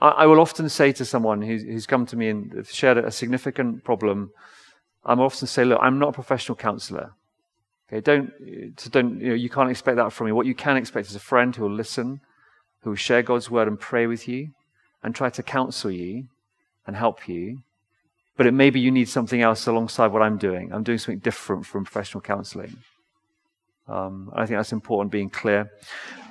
I, 0.00 0.26
will 0.26 0.40
often 0.40 0.68
say 0.68 0.92
to 0.92 1.04
someone 1.04 1.42
who's, 1.42 1.86
come 1.86 2.06
to 2.06 2.16
me 2.16 2.28
and 2.30 2.66
shared 2.66 2.98
a 2.98 3.10
significant 3.10 3.84
problem, 3.84 4.30
I'm 5.04 5.20
often 5.20 5.46
say, 5.46 5.64
look, 5.64 5.78
I'm 5.82 5.98
not 5.98 6.10
a 6.10 6.12
professional 6.12 6.56
counselor. 6.56 7.12
Okay, 7.88 8.00
don't, 8.00 8.32
don't, 8.92 9.20
you 9.20 9.28
know, 9.30 9.34
you 9.34 9.50
can't 9.50 9.70
expect 9.70 9.96
that 9.96 10.12
from 10.12 10.26
me. 10.26 10.32
What 10.32 10.46
you 10.46 10.54
can 10.54 10.76
expect 10.76 11.08
is 11.08 11.16
a 11.16 11.20
friend 11.20 11.54
who 11.54 11.64
will 11.64 11.74
listen, 11.74 12.20
who 12.82 12.90
will 12.90 12.96
share 12.96 13.22
God's 13.22 13.50
word 13.50 13.68
and 13.68 13.78
pray 13.78 14.06
with 14.06 14.26
you 14.28 14.50
and 15.02 15.14
try 15.14 15.28
to 15.30 15.42
counsel 15.42 15.90
you 15.90 16.28
and 16.86 16.96
help 16.96 17.28
you. 17.28 17.62
But 18.36 18.46
it 18.46 18.52
may 18.52 18.70
be 18.70 18.80
you 18.80 18.90
need 18.90 19.08
something 19.08 19.42
else 19.42 19.66
alongside 19.66 20.12
what 20.12 20.22
I'm 20.22 20.38
doing. 20.38 20.72
I'm 20.72 20.82
doing 20.82 20.98
something 20.98 21.18
different 21.18 21.66
from 21.66 21.84
professional 21.84 22.22
counseling. 22.22 22.76
Um, 23.86 24.30
I 24.34 24.46
think 24.46 24.58
that's 24.58 24.72
important, 24.72 25.10
being 25.10 25.28
clear. 25.28 25.70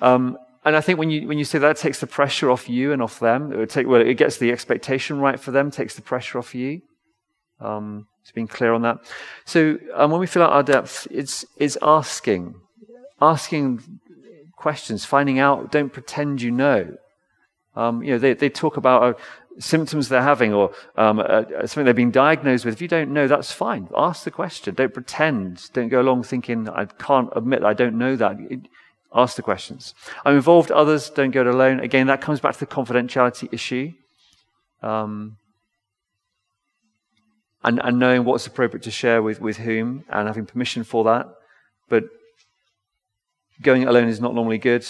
Um, 0.01 0.37
and 0.65 0.75
I 0.75 0.81
think 0.81 0.99
when 0.99 1.09
you, 1.09 1.27
when 1.27 1.37
you 1.37 1.45
say 1.45 1.57
that, 1.59 1.71
it 1.71 1.77
takes 1.77 1.99
the 1.99 2.07
pressure 2.07 2.51
off 2.51 2.67
you 2.67 2.91
and 2.91 3.01
off 3.01 3.19
them. 3.19 3.53
It, 3.53 3.69
take, 3.69 3.87
well, 3.87 4.01
it 4.01 4.15
gets 4.15 4.37
the 4.37 4.51
expectation 4.51 5.19
right 5.19 5.39
for 5.39 5.51
them, 5.51 5.71
takes 5.71 5.95
the 5.95 6.01
pressure 6.01 6.37
off 6.37 6.53
you. 6.53 6.81
Um, 7.61 8.07
it's 8.21 8.31
being 8.31 8.47
clear 8.47 8.73
on 8.73 8.81
that. 8.81 8.99
So 9.45 9.77
um, 9.93 10.11
when 10.11 10.19
we 10.19 10.27
fill 10.27 10.43
out 10.43 10.51
our 10.51 10.63
depth, 10.63 11.07
it's, 11.09 11.45
it's 11.57 11.77
asking, 11.81 12.55
asking 13.21 13.83
questions, 14.57 15.05
finding 15.05 15.39
out. 15.39 15.71
Don't 15.71 15.91
pretend 15.91 16.41
you 16.41 16.51
know. 16.51 16.95
Um, 17.75 18.03
you 18.03 18.11
know, 18.11 18.19
they, 18.19 18.33
they 18.33 18.49
talk 18.49 18.75
about 18.75 19.03
uh, 19.03 19.13
symptoms 19.59 20.09
they're 20.09 20.21
having 20.21 20.53
or 20.53 20.73
um, 20.97 21.19
uh, 21.19 21.23
uh, 21.23 21.67
something 21.67 21.85
they've 21.85 21.95
been 21.95 22.11
diagnosed 22.11 22.65
with. 22.65 22.73
If 22.73 22.81
you 22.81 22.87
don't 22.89 23.11
know, 23.11 23.27
that's 23.27 23.51
fine. 23.51 23.87
Ask 23.95 24.25
the 24.25 24.31
question. 24.31 24.75
Don't 24.75 24.93
pretend. 24.93 25.71
Don't 25.71 25.89
go 25.89 26.01
along 26.01 26.23
thinking, 26.23 26.67
I 26.67 26.85
can't 26.85 27.29
admit 27.35 27.63
I 27.63 27.73
don't 27.73 27.97
know 27.97 28.17
that. 28.17 28.37
It, 28.49 28.67
Ask 29.13 29.35
the 29.35 29.41
questions. 29.41 29.95
I'm 30.23 30.35
involved 30.35 30.71
others, 30.71 31.09
don't 31.09 31.31
go 31.31 31.41
it 31.41 31.47
alone. 31.47 31.79
Again, 31.79 32.07
that 32.07 32.21
comes 32.21 32.39
back 32.39 32.53
to 32.53 32.59
the 32.59 32.67
confidentiality 32.67 33.51
issue. 33.51 33.93
Um, 34.83 35.37
and, 37.63 37.81
and 37.83 37.99
knowing 37.99 38.23
what's 38.23 38.47
appropriate 38.47 38.83
to 38.83 38.91
share 38.91 39.21
with, 39.21 39.41
with 39.41 39.57
whom 39.57 40.05
and 40.09 40.27
having 40.27 40.45
permission 40.45 40.83
for 40.83 41.03
that. 41.05 41.27
But 41.89 42.05
going 43.61 43.85
alone 43.85 44.07
is 44.07 44.21
not 44.21 44.35
normally 44.35 44.59
good. 44.59 44.85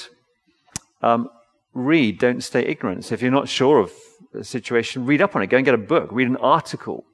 Um, 1.01 1.29
read, 1.73 2.19
don't 2.19 2.43
stay 2.43 2.61
ignorant. 2.61 3.05
So 3.05 3.15
if 3.15 3.21
you're 3.21 3.31
not 3.31 3.47
sure 3.47 3.79
of 3.79 3.91
the 4.33 4.43
situation, 4.43 5.05
read 5.05 5.21
up 5.21 5.35
on 5.35 5.41
it. 5.41 5.47
Go 5.47 5.57
and 5.57 5.65
get 5.65 5.73
a 5.73 5.79
book, 5.79 6.09
read 6.11 6.27
an 6.27 6.37
article 6.37 7.05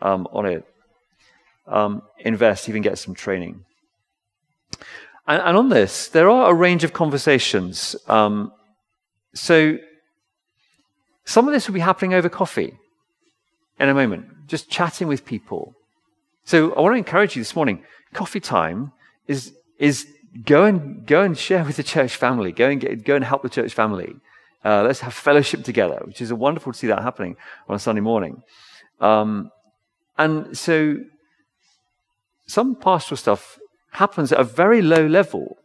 um, 0.00 0.28
on 0.32 0.46
it. 0.46 0.64
Um, 1.66 2.02
invest, 2.18 2.68
even 2.68 2.82
get 2.82 2.98
some 2.98 3.14
training. 3.14 3.64
And, 5.26 5.42
and 5.42 5.56
on 5.56 5.68
this, 5.68 6.08
there 6.08 6.28
are 6.28 6.50
a 6.50 6.54
range 6.54 6.84
of 6.84 6.92
conversations. 6.92 7.96
Um, 8.08 8.52
so 9.34 9.78
some 11.24 11.46
of 11.46 11.54
this 11.54 11.66
will 11.66 11.74
be 11.74 11.80
happening 11.80 12.14
over 12.14 12.28
coffee 12.28 12.76
in 13.78 13.88
a 13.88 13.94
moment, 13.94 14.26
just 14.46 14.68
chatting 14.68 15.08
with 15.08 15.24
people. 15.24 15.74
So 16.44 16.72
I 16.72 16.80
want 16.80 16.94
to 16.94 16.98
encourage 16.98 17.36
you 17.36 17.42
this 17.42 17.54
morning. 17.54 17.84
Coffee 18.12 18.40
time 18.40 18.92
is 19.28 19.54
is 19.78 20.06
go 20.44 20.64
and 20.64 21.06
go 21.06 21.22
and 21.22 21.36
share 21.36 21.64
with 21.64 21.76
the 21.76 21.82
church 21.82 22.16
family. 22.16 22.52
Go 22.52 22.68
and 22.68 22.80
get, 22.80 23.04
go 23.04 23.14
and 23.14 23.24
help 23.24 23.42
the 23.42 23.48
church 23.48 23.72
family. 23.72 24.16
Uh, 24.64 24.82
let's 24.82 25.00
have 25.00 25.14
fellowship 25.14 25.64
together, 25.64 26.00
which 26.04 26.20
is 26.20 26.32
wonderful 26.32 26.72
to 26.72 26.78
see 26.78 26.86
that 26.86 27.02
happening 27.02 27.36
on 27.68 27.76
a 27.76 27.78
Sunday 27.78 28.02
morning. 28.02 28.42
Um, 29.00 29.50
and 30.18 30.56
so 30.56 30.96
some 32.46 32.74
pastoral 32.74 33.16
stuff 33.16 33.58
happens 33.92 34.32
at 34.32 34.40
a 34.40 34.44
very 34.44 34.82
low 34.82 35.06
level, 35.06 35.58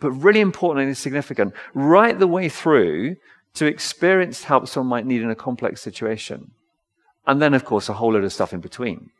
but 0.00 0.10
really 0.10 0.40
important 0.40 0.86
and 0.86 0.96
significant, 0.96 1.54
right 1.74 2.18
the 2.18 2.26
way 2.26 2.48
through 2.48 3.16
to 3.54 3.66
experienced 3.66 4.44
help 4.44 4.68
someone 4.68 4.88
might 4.88 5.06
need 5.06 5.22
in 5.22 5.30
a 5.30 5.34
complex 5.34 5.80
situation. 5.80 6.52
And 7.26 7.42
then, 7.42 7.54
of 7.54 7.64
course, 7.64 7.88
a 7.88 7.94
whole 7.94 8.12
load 8.12 8.24
of 8.24 8.32
stuff 8.32 8.52
in 8.52 8.60
between. 8.60 9.10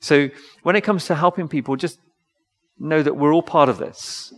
So 0.00 0.28
when 0.62 0.76
it 0.76 0.82
comes 0.82 1.06
to 1.06 1.14
helping 1.14 1.48
people, 1.48 1.76
just 1.76 1.98
know 2.78 3.02
that 3.02 3.16
we're 3.16 3.32
all 3.32 3.42
part 3.42 3.68
of 3.68 3.78
this. 3.78 4.32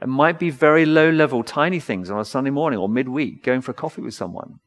It 0.00 0.08
might 0.08 0.38
be 0.38 0.50
very 0.50 0.84
low 0.84 1.10
level, 1.10 1.42
tiny 1.42 1.80
things 1.80 2.10
on 2.10 2.20
a 2.20 2.24
Sunday 2.24 2.50
morning 2.50 2.78
or 2.78 2.88
midweek, 2.88 3.42
going 3.42 3.62
for 3.62 3.70
a 3.70 3.74
coffee 3.74 4.02
with 4.02 4.14
someone. 4.14 4.60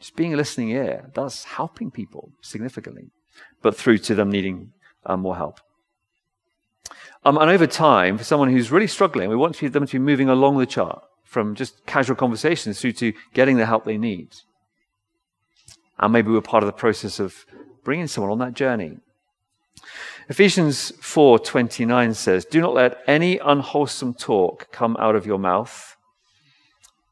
Just 0.00 0.16
being 0.16 0.34
a 0.34 0.36
listening 0.36 0.70
ear, 0.70 1.10
that's 1.14 1.44
helping 1.44 1.90
people 1.90 2.32
significantly, 2.40 3.10
but 3.62 3.76
through 3.76 3.98
to 3.98 4.14
them 4.14 4.30
needing 4.30 4.72
um, 5.06 5.20
more 5.20 5.36
help. 5.36 5.60
Um, 7.24 7.38
and 7.38 7.50
over 7.50 7.66
time, 7.66 8.18
for 8.18 8.24
someone 8.24 8.50
who's 8.50 8.70
really 8.70 8.86
struggling, 8.86 9.30
we 9.30 9.36
want 9.36 9.58
them 9.58 9.86
to 9.86 9.92
be 9.92 9.98
moving 9.98 10.28
along 10.28 10.58
the 10.58 10.66
chart 10.66 11.02
from 11.24 11.54
just 11.54 11.84
casual 11.86 12.16
conversations 12.16 12.80
through 12.80 12.92
to 12.92 13.12
getting 13.32 13.56
the 13.56 13.66
help 13.66 13.84
they 13.84 13.98
need. 13.98 14.28
And 15.98 16.12
maybe 16.12 16.30
we're 16.30 16.40
part 16.40 16.62
of 16.62 16.66
the 16.66 16.72
process 16.72 17.18
of 17.18 17.46
bringing 17.82 18.06
someone 18.06 18.32
on 18.32 18.38
that 18.38 18.54
journey. 18.54 18.98
Ephesians 20.28 20.92
4:29 21.00 22.14
says, 22.14 22.44
"Do 22.44 22.60
not 22.60 22.74
let 22.74 23.02
any 23.06 23.38
unwholesome 23.38 24.14
talk 24.14 24.70
come 24.72 24.96
out 24.98 25.16
of 25.16 25.26
your 25.26 25.38
mouth, 25.38 25.96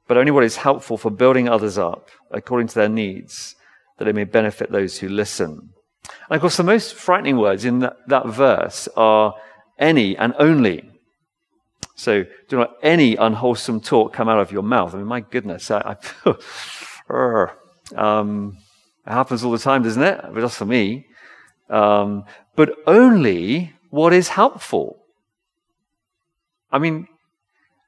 but 0.09 0.17
only 0.17 0.31
what 0.31 0.45
is 0.45 0.57
helpful 0.57 0.97
for 0.97 1.11
building 1.11 1.49
others 1.49 1.77
up 1.77 2.09
according 2.31 2.69
to 2.69 2.75
their 2.75 2.89
needs, 2.89 3.55
that 3.99 4.09
it 4.09 4.15
may 4.15 4.25
benefit 4.25 4.71
those 4.71 4.99
who 4.99 5.09
listen." 5.09 5.71
And 6.29 6.37
of 6.37 6.41
course, 6.41 6.57
the 6.57 6.63
most 6.63 6.95
frightening 6.95 7.37
words 7.37 7.65
in 7.65 7.81
that, 7.81 7.97
that 8.09 8.27
verse 8.27 8.89
are 8.97 9.35
any 9.79 10.17
and 10.17 10.35
only. 10.39 10.89
So 11.95 12.25
do 12.49 12.57
not 12.57 12.77
any 12.83 13.17
unwholesome 13.17 13.81
talk 13.81 14.13
come 14.13 14.29
out 14.29 14.41
of 14.41 14.51
your 14.51 14.63
mouth. 14.63 14.95
I 14.95 14.99
mean, 14.99 15.07
my 15.07 15.21
goodness, 15.21 15.71
I, 15.71 15.97
I 16.25 16.35
um, 17.97 18.59
it 19.07 19.11
happens 19.11 19.45
all 19.45 19.53
the 19.53 19.59
time, 19.59 19.83
doesn't 19.83 20.03
it? 20.03 20.21
But 20.33 20.41
just 20.41 20.57
for 20.57 20.65
me. 20.65 21.07
Um, 21.69 22.25
but 22.57 22.75
only 22.87 23.73
what 23.91 24.13
is 24.13 24.29
helpful. 24.29 24.99
I 26.71 26.79
mean, 26.79 27.09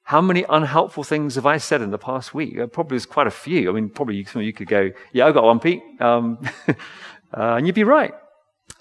how 0.05 0.21
many 0.21 0.45
unhelpful 0.49 1.05
things 1.05 1.37
have 1.37 1.47
I 1.47 1.57
said 1.57 1.81
in 1.81 1.91
the 1.91 1.99
past 1.99 2.35
week? 2.35 2.57
Probably 2.73 2.95
there's 2.95 3.07
quite 3.07 3.27
a 3.27 3.31
few. 3.31 3.71
I 3.71 3.73
mean, 3.73 3.89
probably 3.89 4.23
some 4.25 4.41
of 4.41 4.47
you 4.47 4.53
could 4.53 4.69
go, 4.69 4.91
yeah, 5.13 5.27
I 5.27 5.33
got 5.33 5.45
one, 5.45 5.61
Pete. 5.61 5.83
Um, 5.99 6.39
uh, 6.69 6.75
and 7.33 7.67
you'd 7.67 7.75
be 7.75 7.85
right. 7.85 8.13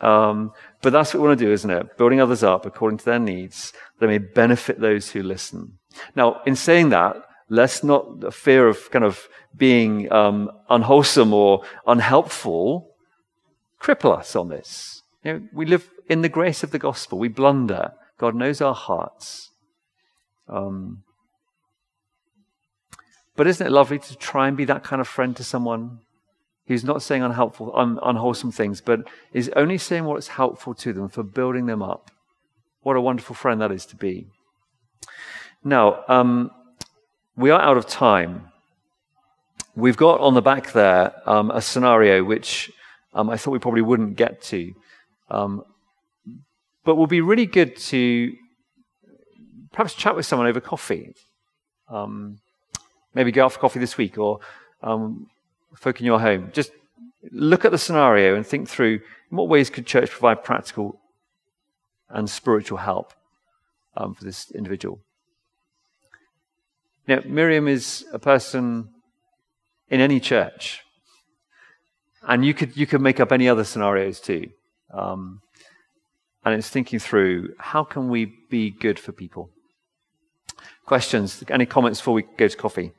Um, 0.03 0.51
but 0.81 0.91
that's 0.91 1.13
what 1.13 1.21
we 1.21 1.27
want 1.27 1.39
to 1.39 1.45
do, 1.45 1.51
isn't 1.51 1.69
it? 1.69 1.97
Building 1.97 2.19
others 2.19 2.43
up 2.43 2.65
according 2.65 2.97
to 2.99 3.05
their 3.05 3.19
needs, 3.19 3.71
that 3.99 4.07
may 4.07 4.17
benefit 4.17 4.79
those 4.79 5.11
who 5.11 5.23
listen. 5.23 5.79
Now, 6.15 6.41
in 6.45 6.55
saying 6.55 6.89
that, 6.89 7.15
let's 7.49 7.83
not 7.83 8.19
the 8.19 8.31
fear 8.31 8.67
of 8.67 8.91
kind 8.91 9.05
of 9.05 9.27
being 9.55 10.11
um, 10.11 10.51
unwholesome 10.69 11.33
or 11.33 11.63
unhelpful 11.87 12.89
cripple 13.83 14.17
us 14.17 14.35
on 14.35 14.49
this. 14.49 15.03
You 15.23 15.33
know, 15.33 15.47
we 15.53 15.65
live 15.65 15.89
in 16.09 16.21
the 16.21 16.29
grace 16.29 16.63
of 16.63 16.71
the 16.71 16.79
gospel. 16.79 17.19
We 17.19 17.27
blunder. 17.27 17.93
God 18.17 18.33
knows 18.33 18.61
our 18.61 18.73
hearts. 18.73 19.51
Um, 20.47 21.03
but 23.35 23.47
isn't 23.47 23.65
it 23.65 23.71
lovely 23.71 23.99
to 23.99 24.15
try 24.15 24.47
and 24.47 24.55
be 24.55 24.65
that 24.65 24.83
kind 24.83 25.01
of 25.01 25.07
friend 25.07 25.35
to 25.37 25.43
someone 25.43 25.99
He's 26.65 26.83
not 26.83 27.01
saying 27.01 27.23
unhelpful, 27.23 27.71
un, 27.75 27.99
unwholesome 28.01 28.51
things, 28.51 28.79
but 28.79 29.01
is 29.33 29.49
only 29.55 29.77
saying 29.77 30.05
what's 30.05 30.29
helpful 30.29 30.73
to 30.75 30.93
them 30.93 31.09
for 31.09 31.23
building 31.23 31.65
them 31.65 31.81
up. 31.81 32.09
What 32.81 32.95
a 32.95 33.01
wonderful 33.01 33.35
friend 33.35 33.59
that 33.61 33.71
is 33.71 33.85
to 33.87 33.95
be. 33.95 34.27
Now, 35.63 36.03
um, 36.07 36.51
we 37.35 37.49
are 37.49 37.61
out 37.61 37.77
of 37.77 37.87
time. 37.87 38.49
We've 39.75 39.97
got 39.97 40.21
on 40.21 40.33
the 40.35 40.41
back 40.41 40.71
there 40.71 41.13
um, 41.25 41.51
a 41.51 41.61
scenario 41.61 42.23
which 42.23 42.71
um, 43.13 43.29
I 43.29 43.37
thought 43.37 43.51
we 43.51 43.59
probably 43.59 43.81
wouldn't 43.81 44.15
get 44.15 44.41
to. 44.43 44.73
Um, 45.29 45.63
but 46.85 46.95
will 46.95 47.07
be 47.07 47.21
really 47.21 47.45
good 47.45 47.75
to 47.77 48.33
perhaps 49.71 49.93
chat 49.93 50.15
with 50.15 50.25
someone 50.25 50.47
over 50.47 50.59
coffee. 50.59 51.13
Um, 51.89 52.39
maybe 53.13 53.31
go 53.31 53.45
out 53.45 53.53
for 53.53 53.59
coffee 53.59 53.79
this 53.79 53.97
week 53.97 54.17
or 54.17 54.39
um, 54.81 55.27
folk 55.75 55.99
in 55.99 56.05
your 56.05 56.19
home. 56.19 56.51
Just 56.53 56.71
look 57.31 57.65
at 57.65 57.71
the 57.71 57.77
scenario 57.77 58.35
and 58.35 58.45
think 58.45 58.69
through 58.69 58.99
in 59.31 59.37
what 59.37 59.47
ways 59.47 59.69
could 59.69 59.85
church 59.85 60.09
provide 60.09 60.43
practical 60.43 60.99
and 62.09 62.29
spiritual 62.29 62.77
help 62.77 63.13
um, 63.95 64.13
for 64.13 64.23
this 64.23 64.51
individual. 64.51 64.99
Now, 67.07 67.19
Miriam 67.25 67.67
is 67.67 68.05
a 68.13 68.19
person 68.19 68.89
in 69.89 69.99
any 69.99 70.19
church, 70.19 70.81
and 72.21 72.45
you 72.45 72.53
could 72.53 72.77
you 72.77 72.87
could 72.87 73.01
make 73.01 73.19
up 73.19 73.31
any 73.31 73.49
other 73.49 73.63
scenarios 73.63 74.19
too. 74.19 74.49
Um, 74.93 75.41
and 76.45 76.55
it's 76.55 76.69
thinking 76.69 76.99
through 76.99 77.53
how 77.57 77.83
can 77.83 78.09
we 78.09 78.33
be 78.49 78.69
good 78.69 78.99
for 78.99 79.11
people. 79.11 79.49
Questions? 80.85 81.43
Any 81.49 81.65
comments 81.65 81.99
before 81.99 82.13
we 82.13 82.23
go 82.37 82.47
to 82.47 82.57
coffee? 82.57 82.91